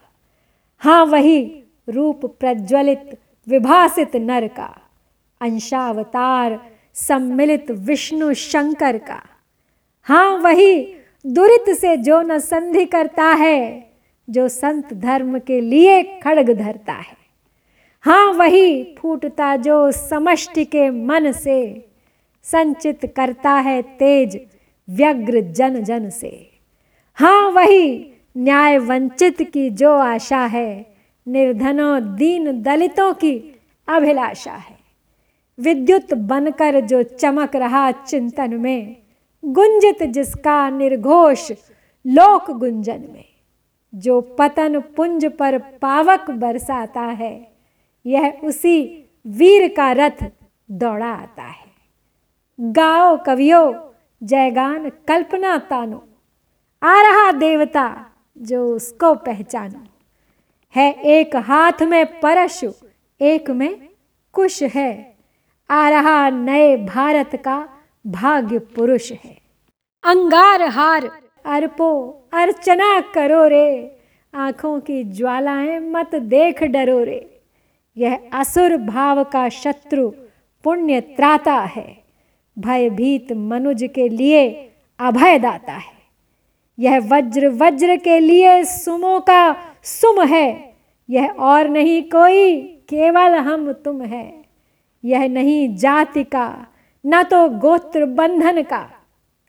हाँ 0.79 1.05
वही 1.05 1.64
रूप 1.89 2.25
प्रज्वलित 2.41 3.19
विभासित 3.47 4.17
नर 4.17 4.47
का, 4.49 4.69
अंशावतार 5.41 6.59
सम्मिलित 6.95 7.71
विष्णु 7.71 8.33
शंकर 8.35 8.99
का। 8.99 9.23
हाँ 10.03 10.39
वही 10.39 10.85
दुरित 11.25 11.71
से 11.77 11.97
जो 11.97 12.21
न 12.23 12.39
संधि 12.39 12.85
करता 12.85 13.25
है, 13.25 13.91
जो 14.29 14.49
संत 14.49 14.93
धर्म 14.95 15.39
के 15.39 15.61
लिए 15.61 16.03
खड़ग 16.23 16.51
धरता 16.51 16.93
है। 16.93 17.17
हाँ 18.05 18.33
वही 18.33 18.97
फूटता 18.99 19.57
जो 19.57 19.91
समष्टि 19.91 20.65
के 20.65 20.89
मन 20.91 21.33
से, 21.33 21.91
संचित 22.45 23.13
करता 23.17 23.51
है 23.51 23.81
तेज 23.83 24.41
व्यग्र 24.89 25.41
जन 25.41 25.83
जन 25.85 26.11
से। 26.11 26.51
हाँ 27.15 27.51
वही 27.51 28.11
न्याय 28.37 28.79
वंचित 28.79 29.43
की 29.43 29.71
जो 29.71 29.93
आशा 29.93 30.45
है 30.47 30.94
निर्धनों 31.29 32.17
दीन 32.17 32.63
दलितों 32.63 33.15
की 33.15 33.61
अभिलाषा 33.89 34.53
है। 34.53 34.79
विद्युत 35.61 36.15
बनकर 36.15 36.81
जो 36.81 37.03
चमक 37.03 37.57
रहा 37.57 37.91
चिंतन 37.93 38.55
में, 38.55 38.97
गुंजित 39.45 40.03
जिसका 40.03 40.71
निर्घोष 40.71 41.53
लोक 42.07 42.51
गुंजन 42.51 43.05
में। 43.13 43.25
जो 43.95 44.21
पतन 44.21 44.81
पुंज 44.81 45.27
पर 45.27 45.59
पावक 45.59 46.31
बरसाता 46.31 47.01
है, 47.01 47.53
यह 48.07 48.41
उसी 48.45 49.05
वीर 49.27 49.69
का 49.69 49.93
रथ 49.93 50.25
दौड़ा 50.71 51.07
आता 51.07 51.43
है। 51.43 51.75
गाओ 52.61 53.25
कवियो, 53.27 53.95
जयगान 54.23 54.89
कल्पना 54.89 55.59
तानो, 55.59 56.05
आ 56.83 57.03
रहा 57.03 57.33
देवता 57.33 58.07
जो 58.39 58.77
उसको 58.77 59.15
पहचानो। 59.15 59.94
है 60.77 60.93
एक 60.93 61.37
हाथ 61.37 61.83
में 61.83 62.07
परशु, 62.21 62.73
एक 63.21 63.51
में 63.51 63.89
कुश 64.33 64.63
है। 64.63 65.15
आ 65.71 65.89
रहा 65.89 66.31
नए 66.31 66.77
भारत 66.77 67.31
का 67.45 67.69
भाग्य 68.07 68.59
पुरुष 68.59 69.13
है। 69.13 69.39
अंगार 70.05 70.63
हार, 70.63 71.11
अर्पो 71.47 72.21
अर्चना 72.33 73.01
करो 73.01 73.49
रे। 73.49 73.97
आँखों 74.35 74.81
की 74.81 75.05
ज्वालाएँ 75.05 75.79
मत 75.79 76.15
देख 76.15 76.63
डरो 76.63 77.05
रे। 77.05 77.41
यह 77.97 78.19
असुर 78.33 78.77
भाव 78.77 79.25
का 79.25 79.49
शत्रु 79.49 80.13
पुण्य 80.65 81.01
त्राता 81.01 81.61
है। 81.61 82.05
भयभीत 82.59 83.33
मनुज 83.33 83.89
के 83.95 84.09
लिए 84.09 84.71
अभय 84.99 85.39
दाता 85.39 85.73
है। 85.73 85.95
यह 86.79 86.99
वज्र 86.99 87.49
वज्र 87.49 87.97
के 87.97 88.21
लिए 88.21 88.65
सुमो 88.65 89.21
का 89.21 89.71
सुम 89.85 90.23
है। 90.23 90.75
यह 91.11 91.31
और 91.31 91.69
नहीं 91.69 92.03
कोई, 92.03 92.63
केवल 92.63 93.35
हम 93.35 93.73
तुम 93.73 94.03
है। 94.03 94.45
यह 95.05 95.29
नहीं 95.29 95.77
जाति 95.77 96.25
का, 96.25 96.67
न 97.07 97.23
तो 97.23 97.49
गोत्र 97.49 98.05
बंधन 98.05 98.63
का। 98.63 98.91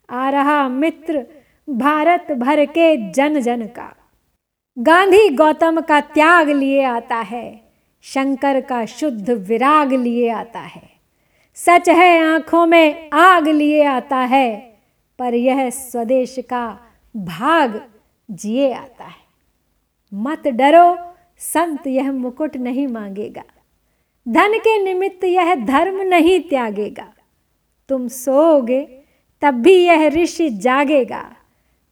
आ 0.09 0.29
रहा 0.29 0.69
मित्र 0.69 1.25
भारत 1.69 2.31
भर 2.31 2.65
के 2.65 3.11
जन 3.11 3.39
जन 3.39 3.65
का। 3.65 3.95
गांधी 4.79 5.29
गौतम 5.29 5.81
का 5.81 6.01
त्याग 6.01 6.49
लिए 6.49 6.83
आता 6.83 7.15
है। 7.15 7.61
शंकर 8.01 8.61
का 8.61 8.85
शुद्ध 8.85 9.29
विराग 9.29 9.93
लिए 9.93 10.29
आता 10.29 10.59
है। 10.59 10.89
सच 11.55 11.89
है 11.89 12.23
आँखों 12.23 12.65
में 12.65 13.09
आग 13.13 13.47
लिए 13.47 13.83
आता 13.83 14.17
है। 14.17 14.79
पर 15.19 15.33
यह 15.33 15.69
स्वदेश 15.69 16.35
का 16.39 16.79
भाग 17.17 17.85
जिए 18.31 18.73
आता 18.73 19.03
है। 19.03 19.24
मत 20.13 20.47
डरो, 20.47 21.13
संत 21.37 21.87
यह 21.87 22.11
मुकुट 22.11 22.57
नहीं 22.57 22.87
मांगेगा। 22.87 23.43
धन 24.27 24.57
के 24.57 24.83
निमित्त 24.83 25.23
यह 25.23 25.55
धर्म 25.55 26.01
नहीं 26.01 26.39
त्यागेगा। 26.39 27.13
तुम 27.89 28.07
सोओगे, 28.07 28.99
तब 29.41 29.53
भी 29.53 29.73
यह 29.73 30.07
ऋषि 30.07 30.49
जागेगा। 30.49 31.35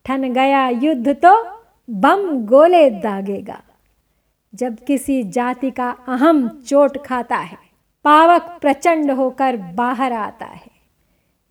ठन 0.06 0.34
गया 0.34 0.69
युद्ध 0.69 1.15
तो 1.26 1.62
बम 1.89 2.45
गोले 2.45 2.89
दागेगा। 2.89 3.63
जब 4.56 4.78
किसी 4.80 5.23
जाति 5.23 5.71
का 5.71 5.89
अहम 5.89 6.49
चोट 6.49 6.97
खाता 7.06 7.38
है, 7.38 7.58
पावक 8.04 8.58
प्रचंड 8.62 9.12
होकर 9.12 9.58
बाहर 9.58 10.13
आता 10.13 10.45
है। 10.45 10.71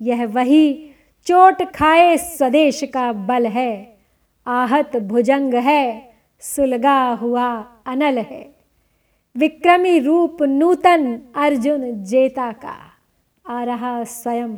यह 0.01 0.27
वही 0.27 0.91
चोट 1.27 1.63
खाए 1.63 2.17
स्वदेश 2.17 2.85
का 2.85 3.13
बल 3.13 3.47
है। 3.47 3.97
आहत 4.47 4.97
भुजंग 4.97 5.55
है 5.55 6.12
सुलगा 6.43 7.09
हुआ 7.09 7.67
अनल 7.87 8.19
है। 8.19 8.55
विक्रमी 9.37 9.99
रूप 9.99 10.43
नूतन 10.43 11.19
अर्जुन 11.37 12.05
जेता 12.05 12.53
का। 12.53 12.77
आ 13.49 13.65
रहा 13.65 14.05
स्वयं 14.05 14.57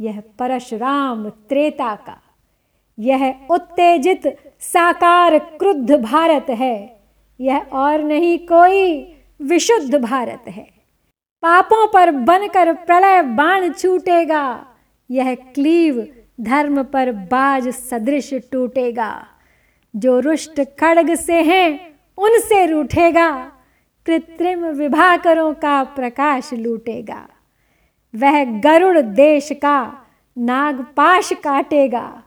यह 0.00 0.22
परशुराम 0.38 1.28
त्रेता 1.28 1.94
का। 1.94 2.22
यह 2.98 3.34
उत्तेजित, 3.50 4.54
साकार, 4.60 5.38
क्रुद्ध 5.38 5.92
भारत 5.92 6.46
है। 6.50 7.00
यह 7.40 7.58
और 7.72 8.02
नहीं 8.02 8.38
कोई 8.38 9.16
विशुद्ध 9.42 9.94
भारत 9.94 10.44
है। 10.48 10.68
पापों 11.42 11.88
पर 11.88 12.10
बनकर 12.10 12.72
प्रलय 12.72 13.22
बाण 13.22 13.72
छूटेगा। 13.72 14.66
यह 15.10 15.34
क्लीव 15.34 16.16
धर्म 16.40 16.82
पर 16.82 17.12
बाज 17.12 17.68
सदृश 17.68 18.34
टूटेगा। 18.34 19.26
जो 19.96 20.20
रुष्ट 20.20 20.60
खड़ग 20.60 21.14
से 21.14 21.42
हैं, 21.42 21.94
उनसे 22.18 22.66
रूठेगा। 22.66 23.52
कृत्रिम 24.06 24.66
विभाकरों 24.66 25.54
का 25.54 25.84
प्रकाश 25.84 26.52
लूटेगा। 26.52 27.28
वह 28.14 28.44
गरुड़ 28.60 28.98
देश 28.98 29.48
का 29.52 30.06
नागपाश 30.38 31.32
काटेगा। 31.32 32.22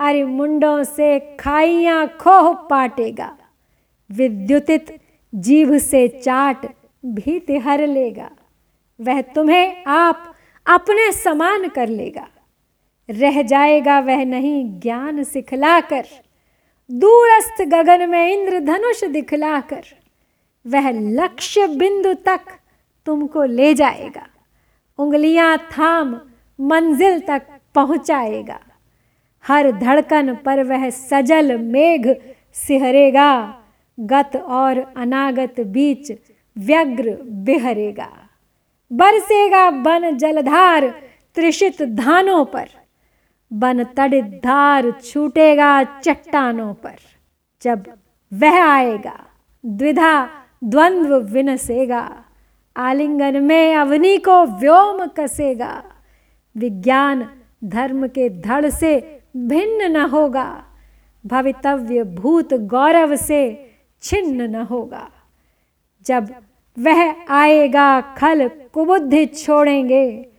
अरे 0.00 0.24
मुंडों 0.24 0.84
से 0.84 1.36
खाइया 1.40 2.06
खोह 2.06 2.52
पाटेगा। 2.52 3.38
विद्युतित 4.12 5.00
जीभ 5.34 5.76
से 5.76 6.08
चाट 6.08 6.66
भीति 7.04 7.58
हर 7.58 7.86
लेगा। 7.86 8.30
वह 9.00 9.20
तुम्हें 9.20 9.84
आप 9.86 10.34
अपने 10.66 11.12
समान 11.12 11.68
कर 11.68 11.88
लेगा। 11.88 12.28
रह 13.10 13.42
जाएगा 13.42 14.00
वह 14.00 14.24
नहीं 14.24 14.80
ज्ञान 14.80 15.24
सिखलाकर। 15.24 16.04
दूरस्थ 16.92 17.62
गगन 17.62 18.10
में 18.10 18.32
इंद्र 18.32 18.54
इंद्रधनुष 18.54 19.04
दिखलाकर, 19.04 19.82
वह 20.66 20.90
लक्ष्य 20.90 21.66
बिंदु 21.66 22.14
तक 22.14 22.40
तुमको 23.06 23.44
ले 23.44 23.74
जाएगा। 23.74 24.26
उंगलियाँ 24.98 25.58
थाम, 25.58 26.20
मंजिल 26.60 27.20
तक 27.20 27.42
पहुंचाएगा। 27.74 28.60
हर 29.46 29.70
धड़कन 29.70 30.34
पर 30.34 30.62
वह 30.62 30.90
सजल 30.90 31.58
मेघ 31.58 32.14
सिहरेगा। 32.54 33.60
गत 34.00 34.36
और 34.36 34.94
अनागत 34.96 35.60
बीच 35.60 36.12
व्यग्र 36.58 37.18
बिहरेगा। 37.22 38.10
बरसेगा 38.92 39.70
बन 39.70 40.16
जलधार, 40.16 40.88
त्रिषित 41.34 41.82
धानों 41.82 42.44
पर। 42.44 42.68
बन 43.52 43.84
धार 44.44 44.90
छूटेगा 44.90 45.84
चट्टानों 45.84 46.74
पर। 46.74 46.96
जब 47.62 47.84
वह 48.32 48.64
आएगा, 48.64 49.24
द्विधा 49.66 50.28
द्वंद्व 50.64 51.16
विनसेगा, 51.16 52.24
आलिंगन 52.76 53.42
में 53.42 53.74
अवनी 53.74 54.18
को 54.18 54.44
व्योम 54.44 55.06
कसेगा, 55.06 55.84
विज्ञान 56.56 57.30
धर्म 57.64 58.08
के 58.08 58.28
धड़ 58.28 58.70
से 58.70 59.20
भिन्न 59.36 59.96
न 59.96 60.00
होगा, 60.00 60.64
भवितव्य 61.26 62.04
भूत 62.04 62.54
गौरव 62.54 63.16
से 63.16 63.70
छिन्न 64.02 64.42
न 64.42 64.54
होगा। 64.54 65.10
जब 66.06 66.34
वह 66.78 67.14
आएगा, 67.28 68.00
खल 68.00 68.48
कुबुद्धि 68.48 69.26
छोड़ेंगे 69.26 70.29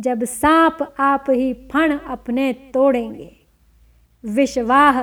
जब 0.00 0.24
सांप 0.24 0.94
आप 0.98 1.24
ही 1.30 1.52
फण 1.52 1.98
अपने 1.98 2.52
तोड़ेंगे। 2.52 3.36
विश्वाह 4.24 5.00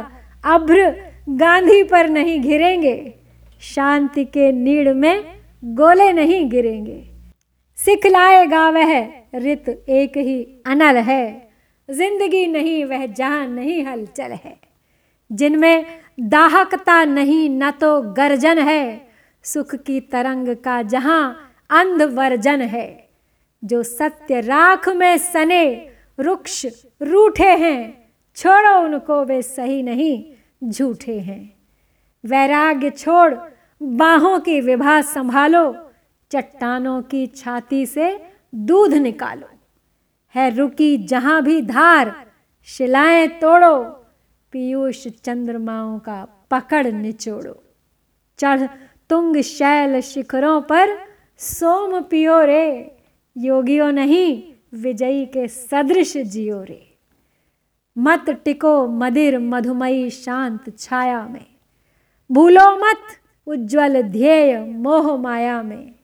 अभ्र 0.56 0.96
गांधी 1.30 1.84
पर 1.84 2.10
नहीं 2.10 2.42
घिरेंगे। 2.42 3.14
शांति 3.62 4.26
के 4.26 4.52
नीड़ 4.52 4.94
में 4.94 5.24
गोले 5.64 6.14
नहीं 6.14 6.50
गिरेंगे। 6.50 7.10
सिखलाएगा 7.76 8.70
वह 8.70 9.14
रित 9.36 9.86
एक 9.90 10.18
ही 10.18 10.62
अनल 10.68 10.98
है। 10.98 11.48
ज़िंदगी 11.92 12.48
नहीं, 12.48 12.86
वह 12.86 13.06
जहाँ 13.06 13.48
नहीं 13.48 13.84
हलचल 13.86 14.32
है। 14.32 14.58
जिनमें 15.32 15.86
दाहकता 16.20 17.06
नहीं, 17.06 17.50
न 17.50 17.72
तो 17.72 18.02
गर्जन 18.02 18.60
है। 18.60 19.08
सुख 19.44 19.76
की 19.76 20.00
तरंग 20.00 20.56
का 20.56 20.82
जहाँ 20.82 21.54
अंध 21.70 22.02
वर्जन 22.02 22.62
है। 22.62 23.07
जो 23.64 23.84
सत्य 23.84 24.42
राख 24.42 24.90
में 24.90 25.18
सने, 25.18 25.90
रुक्ष 26.20 26.66
रूठे 27.02 27.50
हैं, 27.50 28.12
छोड़ो 28.36 28.82
उनको 28.82 29.26
वे 29.26 29.42
सही 29.42 29.84
नहीं, 29.84 30.34
झूठे 30.70 31.20
हैं। 31.20 31.58
वैराग्य 32.26 32.90
छोड़, 32.90 33.34
बाहों 33.84 34.40
की 34.40 34.62
विभा 34.62 35.02
संभालो, 35.02 35.92
चट्टानों 36.32 37.02
की 37.02 37.28
छाती 37.28 37.86
से 37.86 38.26
दूध 38.56 38.94
निकालो। 38.94 39.50
है 40.36 40.56
रुकी 40.56 40.98
जहाँ 40.98 41.44
भी 41.44 41.62
धार, 41.62 42.26
शिलाएँ 42.66 43.28
तोड़ो, 43.28 43.84
पीयूष 44.52 45.08
चंद्रमाओं 45.08 46.00
का 46.00 46.28
पकड़ 46.52 46.88
निचोड़ो। 46.88 47.64
चढ़ 48.40 48.68
तुंग 49.10 49.42
शैल 49.42 50.02
शिखरों 50.02 50.62
पर 50.62 50.98
सोम 51.38 52.02
पियो 52.02 52.42
रे 52.42 52.97
योगियों 53.38 53.92
नहीं, 53.92 54.54
विजयी 54.74 55.26
के 55.26 55.48
सदृश 55.48 56.18
जियो 56.18 56.64
रे। 56.64 56.98
मत 57.98 58.30
टिको 58.30 58.88
मदिर 58.88 59.40
मधुमयी 59.40 60.10
शांत 60.10 60.78
छाया 60.80 61.28
में। 61.28 61.46
भूलो 62.32 62.78
मत, 62.78 63.02
उज्जवल 63.48 64.02
ध्येय 64.02 64.60
मोह 64.60 65.18
माया 65.18 65.64
में। 65.64 65.96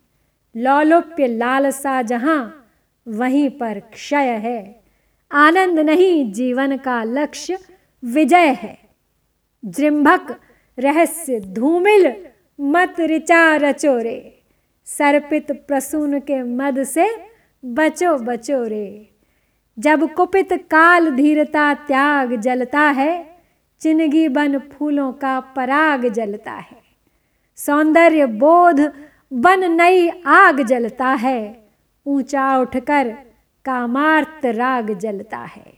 लौलुप्य 0.55 1.27
लालसा 1.27 2.01
जहाँ, 2.01 2.69
वहीं 3.07 3.49
पर 3.49 3.79
क्षय 3.79 4.29
है। 4.29 4.83
आनंद 5.31 5.79
नहीं, 5.79 6.31
जीवन 6.31 6.77
का 6.77 7.03
लक्ष्य 7.03 7.57
विजय 8.05 8.47
है। 8.47 8.79
जृंभक, 9.65 10.39
रहस्य 10.79 11.39
धूमिल, 11.39 12.15
मत 12.61 12.95
रिचा 12.99 13.55
रचो 13.55 13.97
रे। 13.97 14.42
सर्पित 14.85 15.51
प्रसून 15.51 16.19
के 16.19 16.43
मद 16.43 16.83
से 16.83 17.09
बचो 17.65 18.17
बचो 18.17 18.63
रे। 18.63 19.09
जब 19.79 20.13
कुपित 20.13 20.53
काल 20.53 21.11
धीरता 21.11 21.73
त्याग 21.73 22.35
जलता 22.35 22.79
है, 22.79 23.37
चिनगी 23.79 24.27
बन 24.27 24.59
फूलों 24.59 25.11
का 25.11 25.39
पराग 25.39 26.07
जलता 26.07 26.51
है। 26.51 26.81
सौंदर्य 27.55 28.25
बोध 28.25 28.93
बन 29.33 29.71
नई 29.71 30.09
आग 30.25 30.61
जलता 30.61 31.07
है, 31.07 31.69
ऊँचा 32.05 32.57
उठकर 32.57 33.09
कामार्थ 33.65 34.45
राग 34.45 34.93
जलता 34.93 35.37
है। 35.37 35.73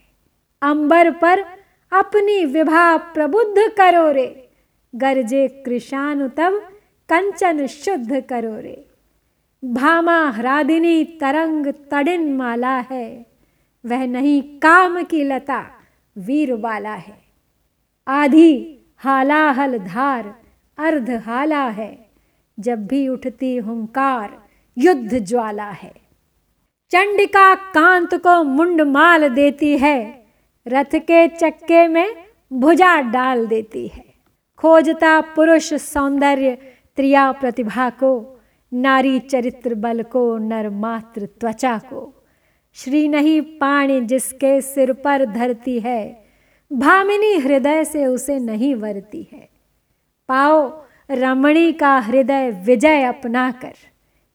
अंबर 0.62 1.12
पर 1.12 1.40
अपनी 1.94 2.46
विभा 2.46 2.98
प्रबुद्ध 2.98 3.58
करो 3.58 4.12
रे, 4.12 4.50
गरजे 4.96 5.48
कृषानु 5.48 6.28
तब 6.28 6.54
कंचन 7.10 7.68
शुद्ध 7.68 8.24
करो 8.30 8.60
रे। 8.60 8.85
भामा 9.64 10.30
हरादिनी 10.30 11.04
तरंग 11.04 11.68
तड़िन 11.68 12.34
माला 12.34 12.78
है। 12.78 13.26
वह 13.86 14.06
नहीं 14.06 14.60
काम 14.60 15.04
की 15.04 15.24
लता 15.24 15.66
वीर 16.18 16.54
वाला 16.54 16.94
है। 16.94 17.18
आधी 18.08 18.80
हालाहल 18.98 19.78
धार, 19.78 20.36
अर्ध 20.78 21.10
हाला 21.10 21.68
है। 21.68 22.10
जब 22.60 22.88
भी 22.88 23.08
उठती 23.08 23.58
हुंकार, 23.58 24.44
युद्ध 24.78 25.20
ज्वाला 25.20 25.70
है। 25.70 25.94
चंडिका 26.92 27.56
कांत 27.56 28.16
को 28.16 28.44
मुंड 28.44 28.82
माल 28.82 29.30
देती 29.30 29.78
है। 29.78 30.26
रथ 30.68 30.96
के 30.96 31.28
चक्के 31.28 31.88
में 31.88 32.16
भुजा 32.54 33.02
डाल 33.02 33.48
देती 33.48 33.88
है। 33.88 34.06
खोजता 34.58 35.22
पुरुष 35.22 35.74
सौंदर्य, 35.74 36.56
त्रिया 36.96 37.32
प्रतिभा 37.32 37.90
को 37.90 38.35
नारी 38.76 39.20
चरित्र 39.20 39.76
बल 39.76 40.04
को, 40.04 40.38
नर 40.38 40.70
मात्र 40.70 41.26
त्वचा 41.26 41.78
को। 41.78 42.26
श्री 42.74 43.08
नहीं 43.08 43.42
पाणी 43.42 44.02
जिसके 44.02 44.62
सिर 44.62 44.94
पर 44.94 45.26
धरती 45.26 45.80
है, 45.80 46.26
भामिनी 46.74 47.38
हृदय 47.38 47.86
से 47.86 48.06
उसे 48.06 48.40
नहीं 48.40 48.76
वरती 48.76 49.28
है। 49.32 49.50
पाओ, 50.30 50.84
रमणी 51.12 51.74
का 51.74 52.00
हृदय 52.00 52.52
विजय 52.52 53.04
अपना 53.04 53.52
कर 53.52 53.74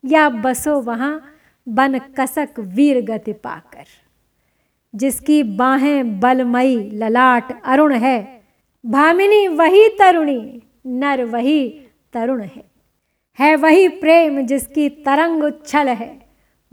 या 0.05 0.29
बसो 0.29 0.81
वहाँ 0.81 1.25
बन 1.69 1.99
कसक 1.99 2.49
वीर 2.59 3.05
गति 3.05 3.33
पाकर। 3.33 3.85
जिसकी 4.95 5.43
बाहें 5.43 6.21
बलमयी 6.21 6.91
ललाट 6.91 7.63
अरुण 7.65 7.95
है, 7.95 8.43
भामिनी 8.87 9.49
वही 9.49 9.89
तरुणी, 9.89 10.63
नर 10.87 11.25
वही 11.25 11.69
तरुण 12.13 12.43
है। 12.43 12.70
है 13.41 13.57
वही 13.57 13.89
प्रेम 13.89 14.41
जिसकी 14.41 14.89
तरंग 14.89 15.45
उच्छल 15.45 15.89
है। 15.89 16.23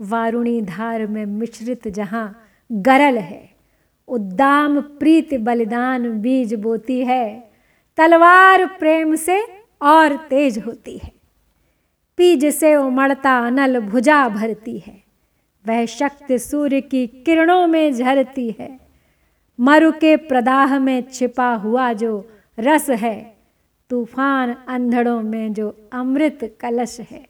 वारुणी 0.00 0.62
धार 0.62 1.06
में 1.06 1.26
मिश्रित 1.26 1.88
जहाँ 1.88 2.42
गरल 2.72 3.18
है। 3.18 3.50
उद्दाम 4.08 4.80
प्रीत 4.80 5.34
बलिदान 5.34 6.20
बीज 6.20 6.54
बोती 6.54 7.04
है। 7.04 7.50
तलवार 7.96 8.66
प्रेम 8.66 9.14
से 9.14 9.42
और 9.82 10.16
तेज 10.16 10.58
होती 10.58 10.98
है। 10.98 11.12
पीज 12.16 12.54
से 12.54 12.76
उमड़ता 12.76 13.46
अनल 13.46 13.80
भुजा 13.80 14.28
भरती 14.28 14.78
है। 14.78 15.02
वह 15.66 15.86
शक्ति 15.86 16.38
सूर्य 16.38 16.80
की 16.80 17.06
किरणों 17.06 17.66
में 17.66 17.92
झरती 17.92 18.56
है। 18.60 18.80
मरु 19.60 19.92
के 19.92 20.16
प्रदाह 20.16 20.78
में 20.78 21.02
छिपा 21.12 21.54
हुआ 21.54 21.92
जो 21.92 22.28
रस 22.58 22.90
है। 22.90 23.37
तूफ़ान 23.90 24.56
अंधड़ों 24.68 25.22
में 25.22 25.52
जो 25.52 25.88
अमृत 25.92 26.58
कलश 26.60 27.00
है। 27.00 27.26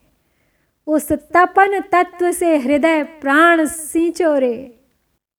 उस 0.87 1.11
तपन 1.11 1.79
तत्व 1.79 2.31
से 2.31 2.57
हृदय 2.57 3.03
प्राण 3.03 3.65
सींचो 3.65 4.37
रे। 4.37 4.79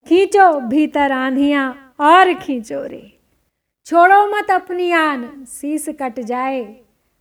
खींचो 0.08 0.60
भीतर 0.60 1.12
आंधियाँ 1.12 1.94
और 2.00 2.34
खींचो 2.34 2.86
रे। 2.86 3.20
छोड़ो 3.86 4.26
मत 4.26 4.50
अपनी 4.50 4.90
आन, 4.90 5.44
शीस 5.48 5.88
कट 5.88 6.20
जाए। 6.20 6.76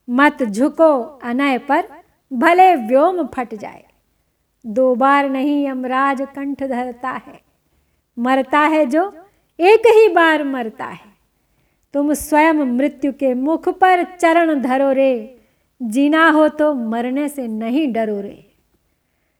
मत 0.10 0.44
झुको 0.44 1.02
अनय 1.02 1.58
पर, 1.58 1.84
भले 2.34 2.76
व्योम 2.76 3.28
फट 3.28 3.56
जाए। 3.56 3.86
दो 4.66 4.96
बार 4.96 5.30
नहीं 5.30 5.68
यमराज 5.68 6.22
कंठ 6.22 6.64
धरता 6.64 7.10
है। 7.10 7.42
मरता 8.20 8.60
है 8.60 8.86
जो, 8.86 9.14
एक 9.60 9.82
ही 9.88 10.14
बार 10.14 10.44
मरता 10.44 10.86
है। 10.86 11.09
तुम 11.94 12.14
स्वयं 12.14 12.54
मृत्यु 12.54 13.12
के 13.12 13.34
मुख 13.34 13.70
पर 13.70 14.04
चरण 14.04 14.62
धरो 14.62 14.92
रे। 14.92 15.36
जीना 15.82 16.30
हो 16.30 16.48
तो 16.48 16.74
मरने 16.74 17.30
से 17.30 17.48
नहीं 17.48 17.94
डरो 17.94 18.22
रे। 18.22 18.46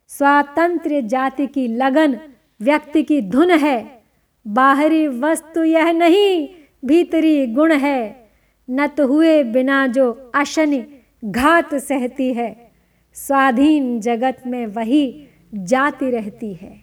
स्वातंत्र 0.08 1.02
जाति 1.02 1.48
की 1.48 1.68
लगन, 1.68 2.20
व्यक्ति 2.62 3.04
की 3.04 3.22
धुन 3.22 3.52
है। 3.52 4.04
बाहरी 4.48 5.08
वस्तु 5.08 5.64
यह 5.64 5.92
नहीं, 5.92 6.50
भीतरी 6.86 7.48
गुण 7.48 7.74
है। 7.74 8.30
नत 8.70 8.96
हुए 9.00 9.44
बिना 9.44 9.88
जो 9.88 10.32
अशनि 10.36 10.86
घात 11.26 11.76
सहती 11.76 12.34
है। 12.34 12.72
स्वाधीन 13.14 14.00
जगत 14.00 14.44
में 14.48 14.66
वही 14.66 15.28
जाति 15.56 16.12
रहती 16.12 16.54
है। 16.54 16.82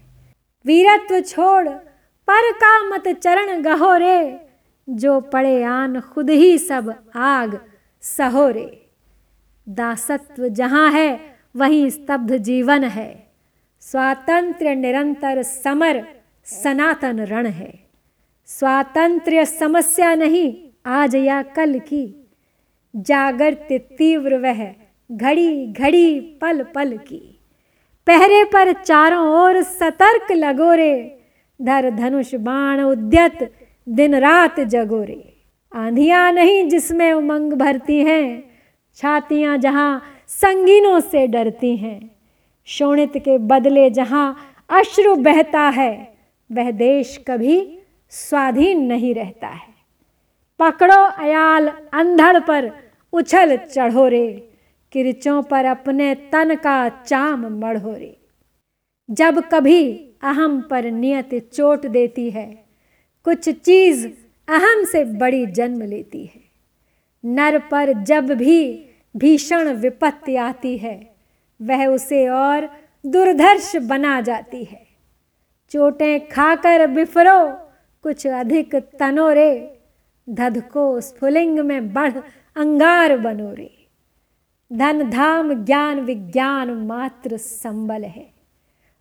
वीरत्व 0.66 1.20
छोड़, 1.20 1.68
पर 2.28 2.52
का 2.52 2.88
मत 2.88 3.08
चरण 3.08 3.62
गहोरे 3.62 4.45
जो 4.88 5.20
पड़े 5.20 5.62
आन 5.62 6.00
खुद 6.00 6.30
ही 6.30 6.58
सब 6.58 6.94
आग 7.16 7.60
सहोरे 8.00 8.82
दासत्व 9.68 10.48
जहाँ 10.48 10.92
है, 10.92 11.20
वहीं 11.56 11.90
स्तब्ध 11.90 12.36
जीवन 12.36 12.84
है। 12.84 13.26
स्वातंत्र्य 13.80 14.74
निरंतर 14.74 15.42
समर, 15.42 16.06
सनातन 16.44 17.20
रण 17.20 17.46
है। 17.46 17.78
स्वातंत्र्य 18.46 19.44
समस्या 19.44 20.14
नहीं, 20.14 20.68
आज 20.86 21.14
या 21.14 21.42
कल 21.42 21.78
की। 21.78 22.30
जागृत 22.96 23.68
तीव्र 23.72 24.38
वह, 24.38 24.74
घड़ी 25.12 25.66
घड़ी 25.66 26.20
पल 26.20 26.62
पल 26.62 26.96
की। 26.96 27.40
पहरे 28.06 28.44
पर 28.44 28.72
चारों 28.72 29.28
ओर 29.28 29.62
सतर्क 29.62 30.32
लगोरे 30.32 31.20
धर 31.62 31.90
धनुष 31.90 32.34
बाण 32.34 32.80
उद्यत 32.80 33.55
दिन 33.88 34.14
रात 34.14 34.60
जगोरे। 34.60 35.36
आंधियाँ 35.72 36.32
नहीं 36.32 36.68
जिसमें 36.68 37.12
उमंग 37.12 37.52
भरती 37.52 37.98
हैं, 37.98 38.50
छातियाँ 38.94 39.58
जहाँ 39.58 40.02
संगीनों 40.28 41.00
से 41.00 41.26
डरती 41.26 41.76
हैं। 41.76 42.10
शोणित 42.64 43.12
के 43.16 43.38
बदले 43.38 43.90
जहाँ 43.90 44.36
अश्रु 44.70 45.14
बहता 45.16 45.60
है, 45.60 46.16
वह 46.52 46.70
देश 46.70 47.24
कभी 47.28 47.78
स्वाधीन 48.10 48.84
नहीं 48.86 49.14
रहता 49.14 49.48
है। 49.48 49.74
पकड़ो 50.60 51.02
अयाल 51.04 51.68
अंधड़ 51.92 52.38
पर 52.38 52.70
उछल 53.12 53.56
चढ़ो 53.56 54.08
रे 54.08 54.52
किरचों 54.92 55.42
पर 55.42 55.64
अपने 55.64 56.14
तन 56.14 56.54
का 56.54 56.88
चाम 56.88 57.46
मढ़ो 57.58 57.92
रे 57.92 58.16
जब 59.10 59.42
कभी 59.52 59.92
अहम 60.22 60.60
पर 60.60 60.84
नियत 60.84 61.34
चोट 61.54 61.86
देती 61.86 62.30
है 62.30 62.65
कुछ 63.26 63.48
चीज़ 63.48 64.08
अहम 64.48 64.84
से 64.84 65.04
बड़ी 65.04 65.46
जन्म 65.46 65.82
लेती 65.82 66.24
है। 66.24 66.40
नर 67.24 67.58
पर 67.58 67.92
जब 67.92 68.26
भी 68.26 68.86
भीषण 69.16 69.68
विपत्ति 69.68 70.36
आती 70.36 70.78
है, 70.78 71.14
वह 71.62 71.86
उसे 71.86 72.28
और 72.28 72.70
दुर्धर्ष 73.06 73.76
बना 73.76 74.20
जाती 74.20 74.64
है। 74.64 74.86
चोटें 75.70 76.28
खाकर 76.28 76.86
बिफरो 76.86 77.70
कुछ 78.02 78.26
अधिक 78.26 78.74
तनोरे, 78.74 79.78
धधको 80.30 81.00
स्फुलिंग 81.00 81.58
में 81.60 81.92
बढ़ 81.92 82.12
अंगार 82.56 83.18
बनोरे। 83.18 83.86
धन 84.72 85.10
धाम 85.10 85.64
ज्ञान 85.64 86.00
विज्ञान 86.00 86.70
मात्र 86.70 87.36
संबल 87.36 88.04
है। 88.04 88.26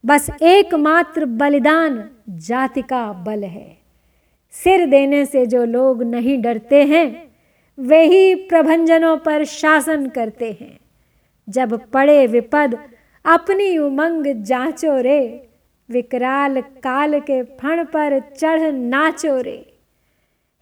बस 0.05 0.27
एकमात्र 0.41 1.25
बलिदान 1.25 2.09
जाति 2.29 2.81
का 2.81 3.13
बल 3.13 3.43
है। 3.43 3.84
सिर 4.63 4.85
देने 4.85 5.25
से 5.25 5.45
जो 5.45 5.65
लोग 5.65 6.03
नहीं 6.03 6.41
डरते 6.41 6.83
हैं, 6.83 7.35
वे 7.79 8.05
ही 8.05 8.35
प्रभंजनों 8.35 9.17
पर 9.17 9.45
शासन 9.45 10.07
करते 10.07 10.57
हैं। 10.61 10.79
जब 11.49 11.91
पड़े 11.91 12.27
विपद, 12.27 12.79
अपनी 13.25 13.77
उमंग 13.77 14.43
जांचो 14.43 15.01
रे। 15.01 15.47
विकराल 15.89 16.61
काल 16.61 17.19
के 17.19 17.43
फण 17.43 17.83
पर 17.83 18.19
चढ़ 18.19 18.71
नाचो 18.71 19.41
रे। 19.41 19.73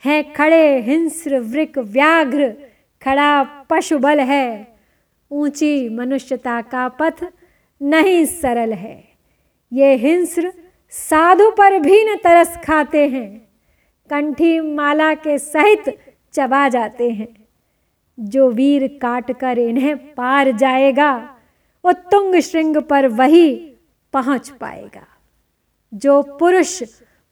है 0.05 0.23
खड़े 0.23 0.79
हिंस्र 0.79 1.39
वृक 1.39 1.77
व्याघ्र, 1.77 2.49
खड़ा 3.03 3.43
पशु 3.43 3.97
बल 3.97 4.19
है। 4.19 4.67
ऊँची 5.31 5.89
मनुष्यता 5.89 6.61
का 6.61 6.87
पथ 6.87 7.25
नहीं 7.81 8.25
सरल 8.25 8.73
है। 8.73 9.03
ये 9.73 9.95
हिंस्र 9.95 10.53
साधु 10.89 11.51
पर 11.51 11.79
भी 11.79 12.03
न 12.03 12.15
तरस 12.15 12.57
खाते 12.57 13.07
हैं। 13.07 13.42
कंठी 14.13 14.59
माला 14.59 15.13
के 15.13 15.37
सहित 15.37 15.99
चबा 16.33 16.69
जाते 16.69 17.09
हैं। 17.09 17.47
जो 18.19 18.49
वीर 18.49 18.99
काट 19.01 19.31
कर 19.31 19.57
इन्हें 19.57 20.13
पार 20.13 20.51
जाएगा 20.51 21.35
उत्तुंग 21.83 22.35
श्रृंग 22.35 22.77
पर 22.77 23.07
वही 23.07 23.73
पहुँच 24.13 24.49
पाएगा। 24.49 25.07
जो 25.93 26.21
पुरुष 26.21 26.83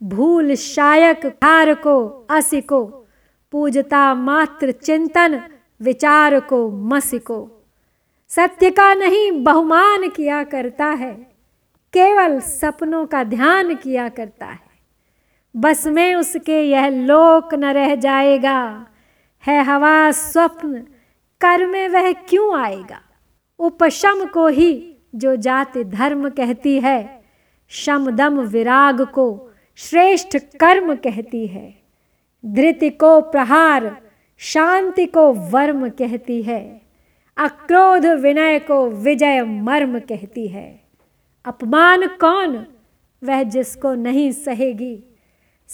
भूल 0.04 0.56
शायक 0.56 1.26
हार 1.26 1.74
को, 1.74 2.28
असि 2.30 2.62
को, 2.62 3.08
पूजता 3.52 4.14
मात्र 4.14 4.72
चिंतन, 4.72 5.42
विचार 5.82 6.40
को, 6.40 6.72
मसी 6.72 7.20
को, 7.20 7.66
सत्य 8.30 8.72
का 8.72 8.94
नहीं 8.94 9.44
बहुमान 9.44 10.10
किया 10.10 10.44
करता 10.44 10.86
है, 10.86 11.14
केवल 11.94 12.40
सपनों 12.40 13.06
का 13.06 13.24
ध्यान 13.24 13.76
किया 13.76 14.10
करता 14.10 14.46
है। 14.46 14.71
बस 15.56 15.88
में 15.88 16.16
उसके 16.16 16.62
यह 16.62 16.90
लोक 16.90 17.54
न 17.54 17.66
रह 17.66 17.96
जाएगा। 17.96 18.88
है 19.48 19.64
हवा 19.64 20.12
स्वप्न, 20.12 20.74
कर 21.42 21.68
में 21.68 21.90
वह 21.90 22.12
क्यों 22.12 22.60
आएगा? 22.60 23.02
उपशम 23.60 24.26
को 24.26 24.48
ही 24.48 24.96
जो 25.16 25.36
जाति 25.36 25.84
धर्म 25.84 26.30
कहती 26.30 26.80
है, 26.80 27.22
शम 27.70 28.12
दम 28.12 28.40
विराग 28.40 29.02
को 29.02 29.52
श्रेष्ठ 29.76 30.38
कर्म 30.38 30.96
कहती 30.96 31.48
है। 31.48 31.76
धृति 32.46 32.90
को 32.90 33.22
प्रहार, 33.22 33.98
शांति 34.38 35.06
को 35.06 35.34
वर्म 35.34 35.90
कहती 35.90 36.42
है। 36.42 36.82
अक्रोध 37.38 38.06
विनय 38.06 38.60
को 38.60 38.90
विजय 38.90 39.42
मर्म 39.44 40.00
कहती 40.00 40.48
है। 40.48 40.82
अपमान 41.46 42.08
कौन? 42.08 42.66
वह 43.24 43.44
जिसको 43.44 43.94
नहीं 43.94 44.32
सहेगी। 44.32 45.11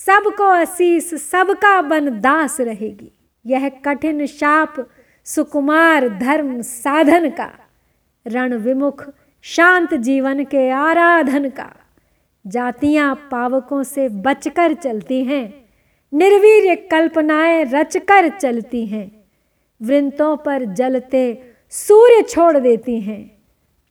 सबको 0.05 0.43
असीस, 0.43 1.31
सबका 1.31 1.81
बन 1.81 2.19
दास 2.19 2.61
रहेगी। 2.61 3.11
यह 3.45 3.69
कठिन 3.69 4.25
शाप, 4.25 4.89
सुकुमार 5.25 6.09
धर्म 6.09 6.61
साधन 6.61 7.29
का। 7.29 7.51
रण 8.27 8.53
विमुख, 8.53 9.09
शांत 9.41 9.93
जीवन 9.93 10.43
के 10.43 10.69
आराधन 10.69 11.49
का। 11.49 11.75
जातियाँ 12.47 13.15
पावकों 13.15 13.83
से 13.83 14.09
बचकर 14.09 14.73
चलती 14.73 15.23
हैं। 15.23 15.65
निर्वीर्य 16.13 16.75
कल्पनाएँ 16.75 17.63
रचकर 17.63 18.29
चलती 18.29 18.85
हैं। 18.85 19.23
वृंतों 19.81 20.37
पर 20.37 20.65
जलते 20.65 21.51
सूर्य 21.69 22.21
छोड़ 22.21 22.57
देती 22.57 23.01
हैं। 23.01 23.37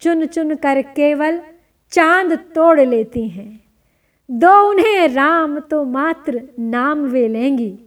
चुन 0.00 0.26
चुन 0.26 0.54
कर 0.54 0.82
केवल 0.82 1.42
चाँद 1.90 2.32
तोड़ 2.32 2.80
लेती 2.80 3.28
हैं। 3.28 3.65
दो 4.28 4.52
उन्हें 4.70 5.08
राम 5.08 5.58
तो 5.60 5.84
मात्र 5.84 6.42
नाम 6.58 7.04
वे 7.04 7.28
लेंगी। 7.28 7.78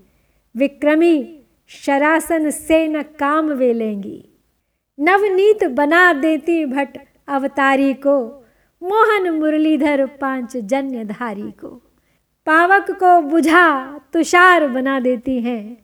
विक्रमी 0.56 1.40
शरासन 1.68 2.50
से 2.50 2.88
न 2.88 3.02
काम 3.20 3.50
वे 3.50 3.74
लेंगी। 3.74 4.24
नवनीत 5.00 5.64
बना 5.64 6.14
देती 6.14 6.66
भट 6.66 6.98
अवतारी 7.28 7.94
को, 7.94 8.46
मोहन 8.82 9.30
मुरलीधर 9.30 10.06
पाँच 10.06 10.58
जन्यधारी 10.58 11.52
को। 11.52 11.70
पावक 12.48 12.92
को 12.92 13.22
बुझा 13.22 14.00
तुषार 14.14 14.68
बना 14.68 15.00
देती 15.00 15.40
हैं, 15.40 15.78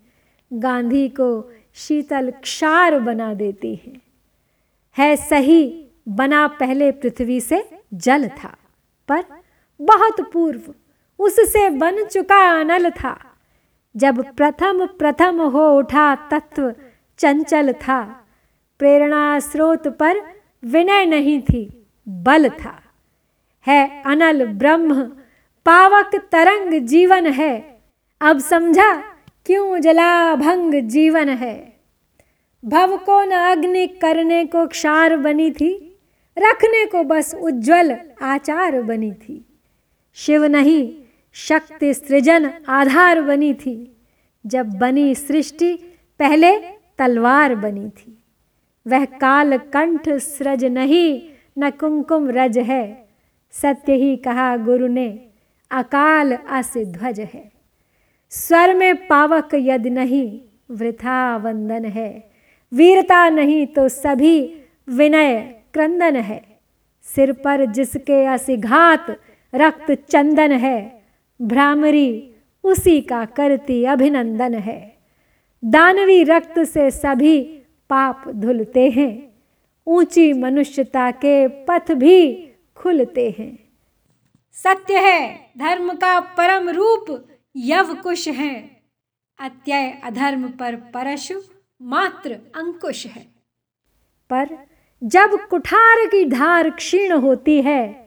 गांधी 0.52 1.08
को 1.10 1.30
शीतल 1.76 2.32
क्षार 2.32 3.00
बना 3.00 3.34
देती 3.34 3.76
हैं। 3.76 4.02
है 4.98 5.15
सही, 5.15 5.88
बना 6.10 6.48
पहले 6.48 6.91
पृथ्वी 6.91 7.39
से 7.41 7.63
जल 7.94 8.28
था, 8.28 8.56
पर 9.08 9.24
बहुत 9.82 10.32
पूर्व, 10.34 10.74
उससे 11.20 11.70
बन 11.70 12.04
चुका 12.04 12.60
अनल 12.60 12.90
था। 12.90 13.20
जब 13.96 14.36
प्रथम 14.36 14.86
प्रथम 14.86 15.42
हो 15.42 15.78
उठा 15.78 16.16
तत्व, 16.16 16.74
चंचल 17.18 17.74
था। 17.74 18.28
प्रेरणा 18.80 19.40
स्रोत 19.40 19.88
पर 19.88 20.16
विनय 20.64 21.06
नहीं 21.06 21.42
थी, 21.42 21.88
बल 22.08 22.50
था। 22.50 22.82
है 23.68 24.04
अनल 24.06 24.46
ब्रह्म, 24.46 25.04
पावक 25.66 26.12
तरंग 26.32 26.82
जीवन 26.82 27.26
है। 27.26 27.82
अब 28.22 28.40
समझा 28.40 28.96
क्यों 29.46 29.80
जला 29.80 30.36
भंग 30.36 30.74
जीवन 30.74 31.30
है। 31.30 31.80
भव 32.66 32.98
को 32.98 33.24
न 33.24 33.32
अग्नि 33.32 33.88
करने 33.88 34.46
को 34.46 34.68
क्षार 34.68 35.18
बनी 35.18 35.52
थी, 35.52 36.00
रखने 36.38 36.86
को 36.86 37.04
बस 37.04 37.36
उज्जवल 37.36 37.98
आचार 38.22 38.82
बनी 38.82 39.12
थी। 39.12 39.55
शिव 40.15 40.45
नहीं, 40.45 40.93
शक्ति 41.34 41.93
सृजन 41.93 42.51
आधार 42.69 43.21
बनी 43.21 43.54
थी। 43.54 43.97
जब 44.45 44.65
बनी 44.65 45.15
सृष्टि, 45.15 45.73
पहले 46.19 46.60
तलवार 46.97 47.56
बनी 47.56 47.89
थी। 47.89 48.23
वह 48.88 49.06
काल 49.06 49.58
कंठ 49.58 50.10
सृज 50.10 50.65
नहीं, 50.65 51.21
न 51.60 51.69
कुमकुम 51.69 52.30
रज 52.30 52.58
है। 52.58 53.08
सत्य 53.51 53.93
ही 53.93 54.15
कहा 54.15 54.58
गुरु 54.58 54.88
ने, 54.88 55.28
अकाल 55.71 56.38
ध्वज 56.78 57.19
है। 57.19 57.51
स्वर 58.30 58.75
में 58.75 59.08
पावक 59.08 59.49
यदि 59.54 59.89
नहीं 59.89 60.41
वृथा 60.71 61.38
वंदन 61.38 61.86
है। 61.86 62.30
वीरता 62.73 63.30
नहीं 63.30 63.67
तो 63.67 63.88
सभी 63.89 64.63
विनय 64.89 65.62
क्रंदन 65.73 66.15
है। 66.15 66.41
सिर 67.04 67.32
पर 67.32 67.65
जिसके 67.65 68.25
असिघात 68.25 69.19
रक्त 69.56 69.91
चंदन 69.91 70.52
है। 70.52 71.04
भ्रामरी 71.41 72.32
उसी 72.63 73.02
का 73.02 73.26
करती 73.26 73.86
अभिनंदन 73.86 74.54
है। 74.54 74.98
दानवी 75.65 76.24
रक्त 76.24 76.60
से 76.60 76.91
सभी 76.91 77.44
पाप 77.89 78.24
धुलते 78.30 78.89
हैं। 78.89 79.36
ऊँची 79.88 80.34
मनुष्यता 80.34 81.12
के 81.12 81.48
पथ 81.48 81.91
भी 81.91 82.50
खुलते 82.76 83.36
हैं। 83.39 83.70
सत्य 84.54 84.98
है, 84.98 85.50
धर्म 85.58 85.94
का 85.94 86.20
परम 86.20 86.70
रूप 86.70 87.28
यव 87.56 87.96
कुश 87.96 88.28
है। 88.28 88.82
अत्यय 89.39 90.02
अधर्म 90.04 90.48
पर 90.48 90.76
परशु 90.76 91.41
मात्र 91.82 92.32
अंकुश 92.32 93.06
है। 93.06 93.26
पर 94.30 94.50
जब 95.04 95.48
कुठार 95.50 96.06
की 96.06 96.26
धार 96.26 96.70
क्षीण 96.70 97.12
होती 97.12 97.62
है 97.62 98.05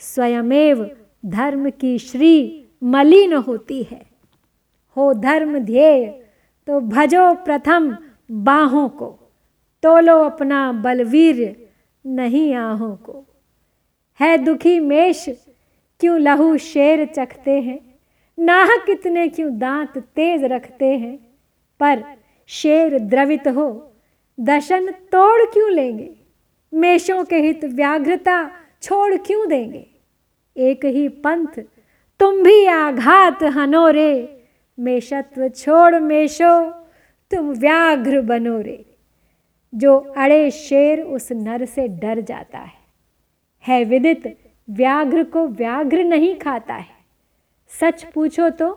स्वयमेव 0.00 0.90
धर्म 1.26 1.70
की 1.70 1.98
श्री 1.98 2.66
मलिन 2.82 3.32
होती 3.32 3.82
है। 3.82 4.02
हो 4.96 5.12
धर्म 5.14 5.58
ध्येय 5.58 6.06
तो 6.66 6.80
भजो 6.80 7.34
प्रथम 7.34 7.96
बाहों 8.30 8.88
को, 8.88 9.06
तोलो 9.82 10.16
अपना 10.24 10.72
बलवीर 10.72 11.68
नहीं 12.06 12.54
आहों 12.54 12.94
को। 12.96 13.24
है 14.20 14.38
दुखी 14.38 14.80
मेष, 14.80 15.28
क्यों 16.00 16.18
लहू 16.20 16.56
शेर 16.56 17.04
चखते 17.06 17.60
हैं? 17.60 17.78
नाह 18.38 18.76
कितने 18.76 19.28
क्यों 19.28 19.58
दांत 19.58 19.98
तेज 19.98 20.44
रखते 20.44 20.86
हैं? 20.86 21.16
पर 21.80 22.04
शेर 22.46 22.98
द्रवित 22.98 23.48
हो, 23.48 23.92
दशन 24.40 24.90
तोड़ 24.90 25.42
क्यों 25.52 25.70
लेंगे? 25.70 26.14
मेषों 26.72 27.24
के 27.24 27.36
हित 27.36 27.64
व्याघ्रता 27.64 28.50
छोड़ 28.82 29.14
क्यों 29.16 29.48
देंगे? 29.48 29.89
एक 30.56 30.84
ही 30.84 31.08
पंथ, 31.08 31.60
तुम 32.20 32.42
भी 32.42 32.66
आघात 32.66 33.42
हनोरे 33.42 34.12
मेषत्व 34.78 35.48
छोड़ 35.48 35.98
मेषो 36.00 36.60
तुम 37.30 37.50
व्याघ्र 37.50 38.20
बनो 38.20 38.60
रे। 38.60 38.84
जो 39.72 39.96
अड़े 40.16 40.50
शेर 40.50 41.00
उस 41.00 41.28
नर 41.32 41.64
से 41.64 41.86
डर 41.88 42.20
जाता 42.20 42.58
है 42.58 42.78
है 43.64 43.84
विदित 43.84 44.26
व्याघ्र 44.68 45.24
को 45.24 45.46
व्याघ्र 45.48 46.04
नहीं 46.04 46.34
खाता 46.34 46.74
है। 46.74 46.98
सच 47.80 48.04
पूछो 48.04 48.48
तो 48.50 48.70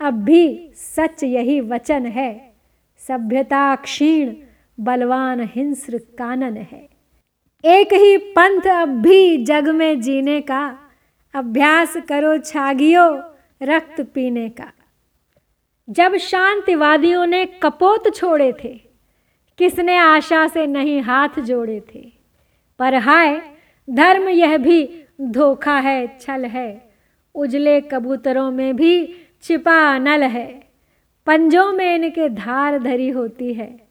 अब 0.00 0.22
भी 0.24 0.70
सच 0.76 1.24
यही 1.24 1.60
वचन 1.60 2.06
है। 2.06 2.54
सभ्यता 3.00 3.74
क्षीण, 3.76 4.34
बलवान 4.80 5.40
हिंस्र 5.54 5.98
कानन 6.18 6.56
है। 6.56 6.88
एक 7.64 7.92
ही 7.92 8.16
पंथ 8.32 8.66
अब 8.66 8.88
भी 9.02 9.44
जग 9.44 9.68
में 9.68 10.00
जीने 10.00 10.40
का 10.40 10.83
अभ्यास 11.34 11.96
करो 12.08 12.36
छागियो 12.38 13.06
रक्त 13.62 14.00
पीने 14.14 14.48
का। 14.48 14.72
जब 15.88 16.16
शांतिवादियों 16.16 17.26
ने 17.26 17.44
कपोत 17.62 18.14
छोड़े 18.14 18.52
थे, 18.52 18.74
किसने 19.58 19.96
आशा 19.98 20.46
से 20.48 20.66
नहीं 20.66 21.00
हाथ 21.00 21.40
जोड़े 21.40 21.82
थे? 21.94 22.12
पर 22.78 22.94
हाय, 22.94 23.40
धर्म 23.90 24.28
यह 24.28 24.56
भी 24.58 25.04
धोखा 25.20 25.78
है, 25.78 26.06
छल 26.20 26.44
है। 26.44 26.90
उजले 27.34 27.80
कबूतरों 27.80 28.50
में 28.50 28.76
भी 28.76 29.06
छिपा 29.42 29.98
नल 29.98 30.22
है। 30.22 30.48
पंजों 31.26 31.72
में 31.72 31.94
इनके 31.94 32.28
धार 32.28 32.78
धरी 32.78 33.10
होती 33.10 33.52
है, 33.54 33.88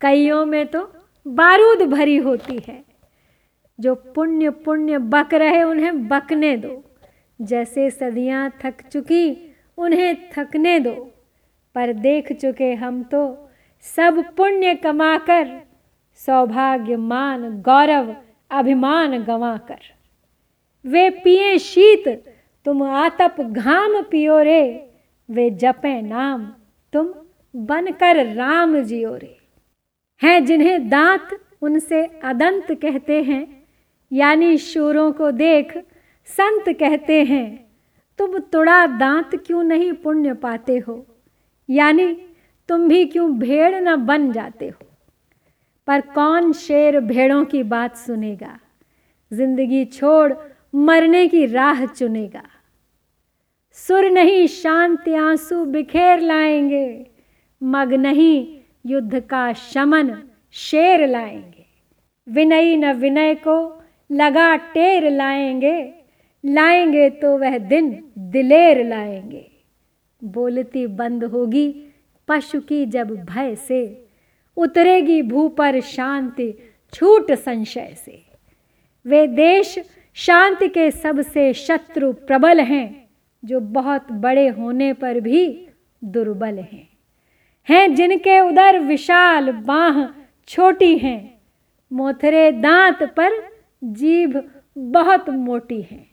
कईयों 0.00 0.44
में 0.46 0.66
तो 0.66 0.92
बारूद 1.26 1.82
भरी 1.82 2.16
होती 2.16 2.58
है। 2.68 2.82
जो 3.80 3.94
पुण्य 3.94 4.50
पुण्य 4.50 4.98
बक 4.98 5.34
रहे 5.34 5.62
उन्हें 5.62 6.08
बकने 6.08 6.56
दो। 6.56 6.84
जैसे 7.40 7.90
सदियाँ 7.90 8.50
थक 8.64 8.74
चुकी, 8.92 9.54
उन्हें 9.78 10.30
थकने 10.30 10.80
दो। 10.80 11.10
पर 11.74 11.92
देख 11.92 12.32
चुके 12.32 12.74
हम 12.74 13.02
तो 13.02 13.48
सब 13.82 14.34
पुण्य 14.36 14.74
कमाकर 14.74 15.60
सौभाग्य 16.14 16.96
मान 16.96 17.62
गौरव, 17.62 18.16
अभिमान 18.50 19.22
गंवाकर। 19.22 19.78
वे 20.86 21.10
पिए 21.10 21.58
शीत, 21.58 22.24
तुम 22.64 22.82
आतप 22.82 23.40
घाम 23.40 24.02
पियो 24.02 24.42
रे। 24.42 24.90
वे 25.30 25.50
जपे 25.50 26.02
नाम, 26.02 26.52
तुम 26.92 27.14
बनकर 27.56 28.34
राम 28.34 28.78
जियो 28.78 29.16
रे। 29.16 29.36
हैं 30.22 30.44
जिन्हें 30.44 30.88
दांत 30.88 31.40
उनसे 31.62 32.06
अदंत 32.24 32.72
कहते 32.72 33.22
हैं 33.22 33.63
यानी 34.14 34.58
शूरों 34.58 35.12
को 35.12 35.30
देख 35.30 35.78
संत 36.26 36.68
कहते 36.68 37.24
हैं, 37.24 37.66
तुम 38.18 38.38
तुड़ा 38.38 38.86
दांत 38.86 39.36
क्यों 39.36 39.62
नहीं 39.62 39.92
पुण्य 39.92 40.34
पाते 40.34 40.78
हो? 40.78 41.06
यानी 41.70 42.14
तुम 42.68 42.88
भी 42.88 43.06
क्यों 43.06 43.38
भेड़ 43.38 43.74
न 43.74 43.96
बन 43.96 44.32
जाते 44.32 44.68
हो? 44.68 44.86
पर 45.86 46.00
कौन 46.00 46.52
शेर 46.52 47.00
भेड़ों 47.00 47.44
की 47.44 47.62
बात 47.62 47.96
सुनेगा? 47.96 48.58
ज़िंदगी 49.32 49.84
छोड़ 49.84 50.32
मरने 50.74 51.28
की 51.28 51.46
राह 51.46 51.86
चुनेगा। 51.86 52.42
सुर 53.72 54.10
नहीं 54.10 54.46
शांति 54.46 55.14
आँसू 55.14 55.64
बिखेर 55.64 56.20
लाएँगे, 56.20 57.06
मग 57.62 57.92
नहीं 57.94 58.60
युद्ध 58.86 59.20
का 59.20 59.52
शमन 59.52 60.22
शेर 60.50 61.06
लाएँगे। 61.06 61.66
विनयी 62.28 62.76
न 62.76 62.92
विनय 62.92 63.34
को 63.34 63.83
लगा 64.14 64.56
टेर 64.56 65.10
लाएँगे 65.10 65.94
लाएँगे 66.44 67.08
तो 67.10 67.36
वह 67.38 67.58
दिन 67.58 67.90
दिलेर 68.18 68.84
लाएँगे। 68.86 69.50
बोलती 70.24 70.86
बंद 70.86 71.24
होगी 71.24 71.68
पशु 72.28 72.60
की 72.60 72.86
जब 72.86 73.10
भय 73.24 73.54
से, 73.54 74.08
उतरेगी 74.56 75.22
भू 75.22 75.48
पर 75.48 75.80
शांति 75.80 76.52
छूट 76.92 77.32
संशय 77.32 77.94
से। 78.04 78.22
वे 79.06 79.26
देश 79.26 79.78
शांति 80.14 80.68
के 80.68 80.90
सबसे 80.90 81.52
शत्रु 81.52 82.12
प्रबल 82.12 82.60
हैं, 82.60 83.08
जो 83.44 83.60
बहुत 83.60 84.12
बड़े 84.12 84.48
होने 84.48 84.92
पर 84.92 85.20
भी 85.20 85.68
दुर्बल 86.04 86.58
हैं। 86.58 86.88
हैं 87.68 87.94
जिनके 87.94 88.40
उधर 88.40 88.78
विशाल 88.78 89.52
बाह 89.52 90.06
छोटी 90.48 90.96
हैं, 90.98 91.38
मोथरे 91.92 92.52
दांत 92.52 93.02
पर 93.02 93.53
जीभ 93.84 94.50
बहुत 94.78 95.30
मोटी 95.30 95.82
है। 95.82 96.06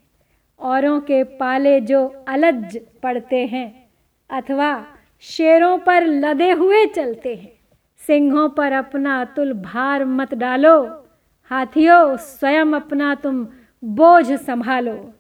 औरों 0.59 1.01
के 1.01 1.23
पाले 1.23 1.81
जो 1.81 2.25
अलज 2.27 2.79
पड़ते 3.03 3.45
हैं 3.45 3.89
अथवा 4.29 4.85
शेरों 5.19 5.77
पर 5.77 6.03
लदे 6.03 6.51
हुए 6.51 6.85
चलते 6.85 7.35
हैं। 7.35 7.51
सिंहों 7.97 8.49
पर 8.49 8.71
अपना 8.71 9.21
अतुल 9.21 9.53
भार 9.53 10.05
मत 10.05 10.33
डालो। 10.33 11.05
हाथियों, 11.45 12.17
स्वयं 12.17 12.73
अपना 12.73 13.15
तुम 13.15 13.47
बोझ 13.83 14.31
संभालो। 14.33 15.13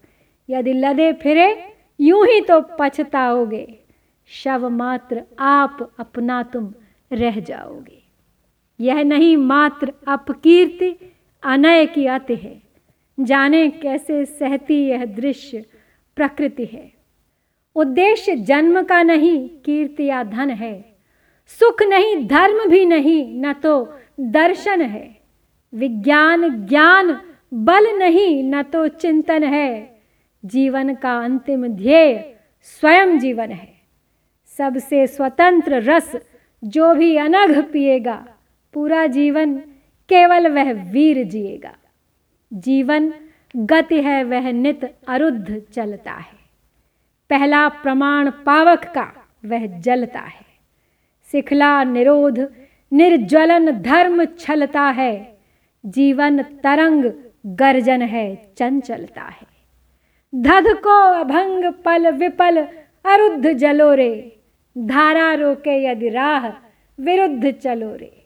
यदि 0.49 0.73
लदे 0.73 1.13
फिरे, 1.13 1.73
यूँ 1.99 2.27
ही 2.27 2.41
तो 2.41 2.61
पछताओगे। 2.79 3.79
शव 4.27 4.69
मात्र 4.69 5.23
आप 5.39 5.91
अपना 5.99 6.43
तुम 6.43 6.73
रह 7.13 7.39
जाओगे। 7.39 8.03
यह 8.79 9.03
नहीं 9.03 9.37
मात्र 9.37 9.93
अपकीर्ति 10.07 11.10
अनय 11.43 11.85
की 11.85 12.05
अति 12.05 12.35
है। 12.35 12.61
जाने 13.19 13.69
कैसे 13.69 14.25
सहती 14.25 14.87
यह 14.87 15.05
दृश्य 15.05 15.65
प्रकृति 16.15 16.65
है। 16.65 16.93
उद्देश्य 17.75 18.35
जन्म 18.35 18.83
का 18.83 19.03
नहीं, 19.03 19.49
कीर्ति 19.49 20.05
या 20.05 20.23
धन 20.23 20.49
है। 20.49 20.85
सुख 21.47 21.83
नहीं, 21.83 22.27
धर्म 22.27 22.69
भी 22.69 22.85
नहीं, 22.85 23.41
न 23.41 23.53
तो 23.53 23.93
दर्शन 24.19 24.81
है। 24.81 25.17
विज्ञान 25.73 26.65
ज्ञान, 26.65 27.21
बल 27.53 27.99
नहीं, 27.99 28.43
न 28.43 28.63
तो 28.63 28.87
चिंतन 28.87 29.43
है। 29.43 30.01
जीवन 30.45 30.95
का 30.95 31.19
अंतिम 31.19 31.67
ध्येय 31.67 32.35
स्वयं 32.63 33.19
जीवन 33.19 33.49
है। 33.51 33.73
सबसे 34.57 35.07
स्वतंत्र 35.07 35.81
रस 35.81 36.11
जो 36.63 36.95
भी 36.95 37.17
अनघ 37.17 37.63
पिएगा, 37.63 38.27
पूरा 38.73 39.07
जीवन 39.07 39.63
केवल 40.09 40.47
वह 40.47 40.71
वीर 40.73 41.23
जिएगा। 41.23 41.75
जीवन 42.53 43.13
गति 43.55 44.01
है, 44.01 44.23
वह 44.23 44.51
नित 44.51 44.95
अरुद्ध 45.07 45.61
चलता 45.73 46.11
है। 46.11 46.41
पहला 47.29 47.69
प्रमाण 47.69 48.31
पावक 48.31 48.79
का 48.79 49.13
वह 49.45 49.65
जलता 49.65 50.19
है। 50.19 50.45
सिखला 51.31 51.83
निरोध, 51.83 52.39
निर्ज्वलन 52.93 53.71
धर्म 53.71 54.25
छलता 54.25 54.81
है। 54.81 55.37
जीवन 55.85 56.43
तरंग 56.43 57.11
गर्जन 57.45 58.01
है, 58.01 58.53
चंचलता 58.57 59.21
है। 59.21 59.47
धध 60.35 60.65
को 60.67 61.19
अभंग 61.19 61.73
पल 61.73 62.11
विपल, 62.11 62.61
अरुद्ध 63.05 63.53
जलोरे। 63.53 64.39
धारा 64.77 65.33
रोके 65.33 65.85
यदि 65.85 66.09
राह, 66.09 66.47
विरुद्ध 66.99 67.51
चलो 67.51 67.95
रे 67.95 68.20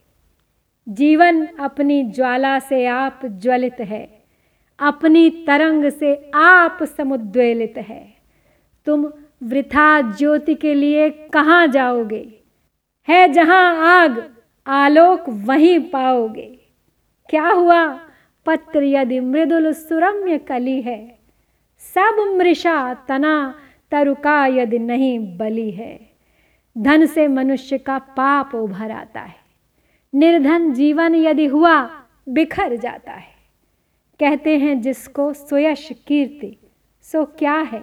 जीवन 0.87 1.45
अपनी 1.59 2.03
ज्वाला 2.03 2.59
से 2.59 2.85
आप 2.85 3.21
ज्वलित 3.25 3.79
है, 3.79 4.23
अपनी 4.79 5.29
तरंग 5.47 5.89
से 5.89 6.31
आप 6.35 6.83
समुद्वेलित 6.83 7.77
है। 7.77 8.13
तुम 8.87 9.05
वृथा 9.43 10.01
ज्योति 10.11 10.55
के 10.55 10.73
लिए 10.73 11.09
कहाँ 11.09 11.67
जाओगे? 11.67 12.27
है 13.07 13.27
जहाँ 13.29 14.01
आग, 14.01 14.23
आलोक 14.67 15.23
वहीं 15.29 15.79
पाओगे। 15.79 16.47
क्या 17.29 17.47
हुआ? 17.47 17.99
पत्र 18.45 18.83
यदि 18.83 19.19
मृदुल 19.19 19.71
सुरम्य 19.73 20.37
कली 20.37 20.81
है, 20.81 21.19
सब 21.95 22.35
मृषा 22.37 22.93
तना 22.93 23.55
तरुका 23.91 24.45
यदि 24.45 24.79
नहीं 24.79 25.37
बली 25.37 25.71
है। 25.71 25.99
धन 26.77 27.05
से 27.05 27.27
मनुष्य 27.27 27.77
का 27.77 27.97
पाप 27.97 28.55
उभर 28.55 28.91
आता 28.91 29.21
है। 29.21 29.44
निर्धन 30.15 30.73
जीवन 30.73 31.15
यदि 31.15 31.45
हुआ, 31.45 31.89
बिखर 32.29 32.75
जाता 32.75 33.11
है। 33.11 33.35
कहते 34.19 34.57
हैं, 34.57 34.81
जिसको 34.81 35.33
सुयश 35.33 35.89
कीर्ति, 36.07 36.57
सो 37.01 37.25
क्या 37.25 37.53
है? 37.53 37.79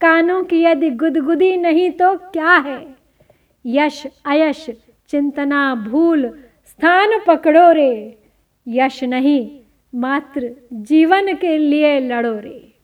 कानों 0.00 0.44
की 0.44 0.62
यदि 0.62 0.90
गुदगुदी 0.90 1.56
नहीं 1.56 1.90
तो 1.90 2.16
क्या 2.16 2.56
है? 2.56 2.96
यश, 3.66 4.06
अयश, 4.26 4.66
चिंतना, 5.08 5.74
भूल, 5.74 6.44
स्थान 6.66 7.20
पकड़ो 7.26 7.72
रे। 7.72 8.18
यश 8.68 9.04
नहीं, 9.04 9.60
मात्र 9.94 10.56
जीवन 10.72 11.34
के 11.34 11.58
लिए 11.58 12.00
लड़ो 12.00 12.38
रे। 12.38 12.74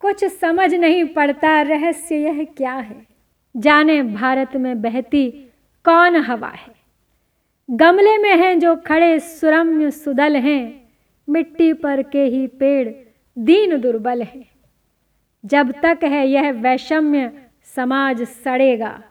कुछ 0.00 0.24
समझ 0.24 0.74
नहीं 0.74 1.04
पड़ता, 1.04 1.62
रहस्य 1.62 2.16
यह 2.16 2.44
क्या 2.44 2.74
है? 2.74 3.06
जाने, 3.56 4.02
भारत 4.02 4.56
में 4.56 4.82
बहती 4.82 5.30
कौन 5.84 6.16
हवा 6.16 6.48
है? 6.48 6.75
गमले 7.70 8.18
में 8.18 8.36
हैं 8.36 8.58
जो 8.58 8.76
खड़े 8.76 9.20
सुरम्य 9.20 9.90
सुदल 9.90 10.36
हैं। 10.36 10.88
मिट्टी 11.28 11.72
पर 11.72 12.02
के 12.02 12.24
ही 12.24 12.46
पेड़ 12.46 12.88
दीन 13.38 13.80
दुर्बल 13.80 14.22
है। 14.22 14.44
जब 15.44 15.72
तक 15.82 15.98
है 16.04 16.28
यह 16.28 16.52
वैषम्य, 16.52 17.32
समाज 17.76 18.22
सड़ेगा। 18.22 19.02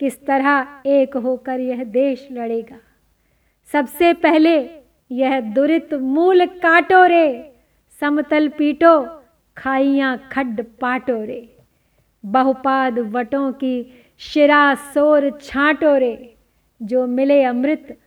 किस 0.00 0.26
तरह 0.26 0.66
एक 0.86 1.16
होकर 1.16 1.60
यह 1.60 1.84
देश 1.84 2.28
लड़ेगा। 2.32 2.76
सबसे 3.72 4.12
पहले 4.12 4.70
यह 5.12 5.40
दुरित 5.40 5.94
मूल 5.94 6.46
काटो 6.46 7.04
रे। 7.06 7.52
समतल 8.00 8.48
पीटो, 8.48 9.22
खाइयाँ 9.56 10.28
खड्ड 10.32 10.64
पाटो 10.80 11.24
रे। 11.24 11.56
बहुपाद 12.26 12.98
वटों 12.98 13.52
की 13.52 14.04
शिरा 14.18 14.74
सोर 14.74 15.38
छाटो 15.42 15.96
रे। 15.96 16.34
जो 16.82 17.06
मिले 17.06 17.42
अमृत, 17.42 17.98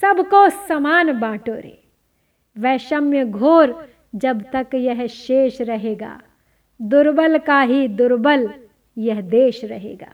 सबको 0.00 0.50
समान 0.50 1.20
बांटो 1.20 1.54
रे। 1.54 1.82
वैषम्य 2.58 3.24
घोर 3.24 3.88
जब 4.14 4.42
तक 4.52 4.66
यह 4.74 5.06
शेष 5.06 5.60
रहेगा, 5.60 6.22
दुर्बल 6.82 7.38
का 7.38 7.60
ही 7.60 7.88
दुर्बल 7.88 8.54
यह 8.98 9.20
देश 9.20 9.64
रहेगा। 9.64 10.12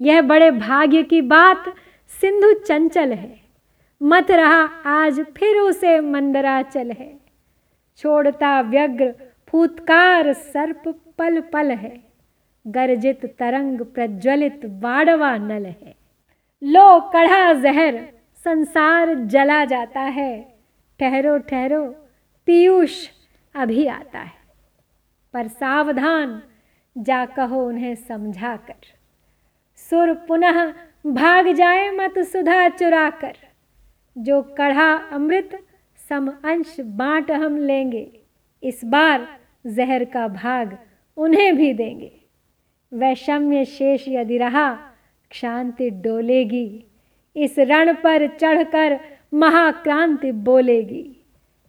यह 0.00 0.22
बड़े 0.22 0.50
भाग्य 0.50 1.02
की 1.02 1.20
बात 1.20 1.64
सिंधु 2.08 2.52
चंचल 2.52 3.12
है। 3.12 3.40
मत 4.02 4.30
रहा 4.30 4.64
आज 4.86 5.20
फिर 5.20 5.56
उसे 5.56 6.00
मंदराचल 6.00 6.90
है। 6.90 7.20
छोड़ता 7.96 8.60
व्यग्र 8.60 9.14
फूतकार 9.48 10.32
सर्प 10.32 11.00
पल 11.18 11.40
पल 11.40 11.70
है। 11.70 12.02
गर्जित 12.66 13.26
तरंग 13.38 13.80
प्रज्वलित 13.80 14.60
वाड़वा 14.64 15.36
नल 15.36 15.66
है। 15.66 15.95
लो 16.66 17.00
कढ़ा 17.00 17.52
जहर, 17.52 18.08
संसार 18.44 19.14
जला 19.14 19.64
जाता 19.64 20.00
है। 20.00 20.54
ठहरो 21.00 21.38
ठहरो, 21.38 21.86
पीयूष 22.46 23.08
अभी 23.54 23.86
आता 23.86 24.18
है। 24.18 24.32
पर 25.34 25.46
सावधान, 25.46 26.42
जा 26.98 27.26
कहो 27.26 27.66
उन्हें 27.66 27.94
समझा 27.94 28.56
कर 28.56 28.74
सुर 29.76 30.14
पुनः 30.14 30.72
भाग 31.06 31.48
जाए 31.52 31.90
मत 31.90 32.18
सुधा 32.18 32.68
चुरा 32.68 33.10
कर 33.10 33.36
जो 34.18 34.42
कढ़ा 34.42 34.94
अमृत, 34.94 35.66
सम 36.08 36.32
अंश 36.44 36.76
बांट 36.80 37.30
हम 37.30 37.56
लेंगे। 37.56 38.20
इस 38.62 38.80
बार 38.84 39.28
जहर 39.66 40.04
का 40.04 40.28
भाग 40.28 40.78
उन्हें 41.16 41.56
भी 41.56 41.72
देंगे। 41.72 42.20
वैषम्य 42.92 43.64
शेष 43.64 44.04
यदि 44.08 44.38
रहा 44.38 44.92
क्षांति 45.30 45.90
डोलेगी। 45.90 46.84
इस 47.36 47.58
रण 47.58 47.94
पर 47.94 48.26
चढ़कर 48.26 49.00
महाक्रांति 49.34 50.32
बोलेगी। 50.32 51.24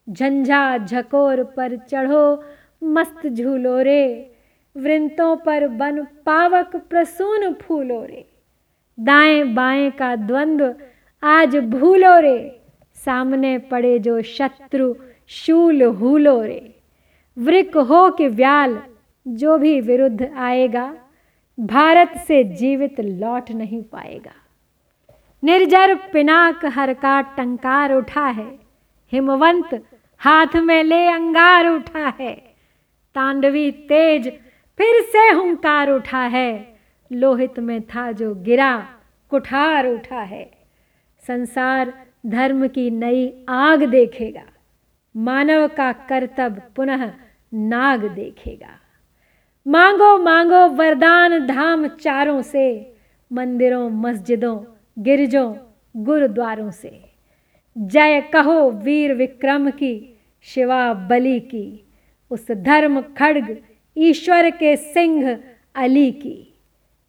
झंझा 0.10 0.78
झकोर 0.78 1.44
पर 1.44 1.78
चढ़ो, 1.78 2.44
मस्त 2.84 3.28
झूलो 3.28 3.82
रे। 3.82 4.32
वृंतों 4.78 5.36
पर 5.36 5.68
बन 5.68 6.04
पावक 6.04 6.76
प्रसून 6.76 7.54
फूलो 7.54 8.06
रे। 8.06 8.26
दाएँ 9.00 9.44
बाएँ 9.44 9.92
का 9.92 10.16
द्वंद्व 10.16 10.76
आज 11.24 11.56
भूलो 11.56 12.20
रे। 12.20 12.60
सामने 12.96 13.58
पड़े 13.58 14.00
जो 14.00 14.22
शत्रु, 14.22 14.96
शूल 15.28 15.84
हूलो 15.84 16.42
रे। 16.42 16.76
वृक 17.38 17.78
हो 17.78 18.12
के 18.12 18.28
व्याल, 18.28 18.82
जो 19.28 19.58
भी 19.58 19.82
विरुद्ध 19.82 20.34
आएगा 20.38 20.96
भारत 21.60 22.14
से 22.28 22.44
जीवित 22.44 23.00
लौट 23.00 23.52
नहीं 23.52 23.84
पाएगा। 23.84 24.32
निर्जर 25.44 25.96
पिनाक 25.96 26.66
हर 26.66 26.94
का 26.94 27.22
टंकार 27.22 27.94
उठा 27.94 28.26
है। 28.26 28.60
हिमवंत 29.12 29.86
हाथ 30.18 30.56
में 30.56 30.84
ले 30.84 31.08
अंगार 31.08 31.68
उठा 31.68 32.14
है। 32.20 32.34
तांडवी 33.16 33.72
तेज 33.72 34.30
फिर 34.78 35.02
से 35.02 35.32
हुंकार 35.32 35.90
उठा 35.90 36.22
है। 36.22 36.80
लोहित 37.12 37.60
में 37.60 37.82
था 37.82 38.12
जो 38.12 38.36
गिरा, 38.36 38.88
कुठार 39.30 39.88
उठा 39.88 40.22
है। 40.22 40.52
संसार 41.28 41.94
धर्म 42.26 42.68
की 42.68 42.92
नई 42.92 43.46
आग 43.50 43.84
देखेगा। 43.84 44.44
मानव 45.18 45.68
का 45.68 45.92
कर्तव्य 45.92 46.62
पुनः 46.76 47.14
नाग 47.54 48.06
देखेगा। 48.06 48.80
मांगो 49.68 50.18
मांगो 50.18 50.68
वरदान 50.68 51.48
धाम 51.48 51.88
चारों 51.88 52.42
से, 52.42 52.94
मंदिरों, 53.34 53.90
मस्जिदों, 53.90 54.60
गिरजों, 55.00 55.56
गुरुद्वारों 55.98 56.72
से। 56.72 57.02
जय 57.78 58.22
कहो 58.22 58.70
वीर 58.70 59.14
विक्रम 59.14 59.70
की, 59.70 60.20
शिवा 60.44 60.94
बलि 60.94 61.40
की, 61.40 61.88
उस 62.32 62.52
धर्म 62.52 63.02
खड्ग 63.02 63.58
ईश्वर 63.98 64.50
के 64.50 64.76
सिंह 64.76 65.40
अली 65.76 66.12
की। 66.12 66.60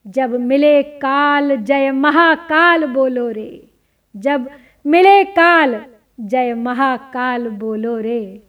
जब 0.07 0.41
मिले 0.41 0.83
काल, 0.83 1.57
जय 1.57 1.91
महाकाल 1.91 2.87
बोलो 2.87 3.31
रे। 3.31 3.69
जब 4.17 4.51
मिले 4.87 5.25
काल, 5.25 5.85
जय 6.21 6.55
महाकाल 6.55 7.49
बोलो 7.49 7.99
रे। 7.99 8.43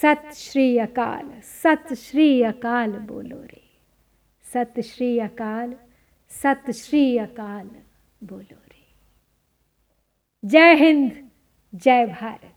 सत 0.00 0.30
श्री 0.34 0.78
अकाल, 0.78 1.40
सत 1.40 1.94
श्री 1.94 2.42
अकाल 2.42 2.92
बोलो 2.92 3.36
रे। 3.36 3.78
सत 4.44 4.80
श्री 4.80 5.18
अकाल, 5.18 5.74
सत 6.30 6.70
श्री 6.70 7.18
अकाल 7.18 7.70
बोलो 8.24 8.56
रे। 8.68 8.94
जय 10.44 10.74
हिंद, 10.74 11.30
जय 11.74 12.06
भारत। 12.06 12.51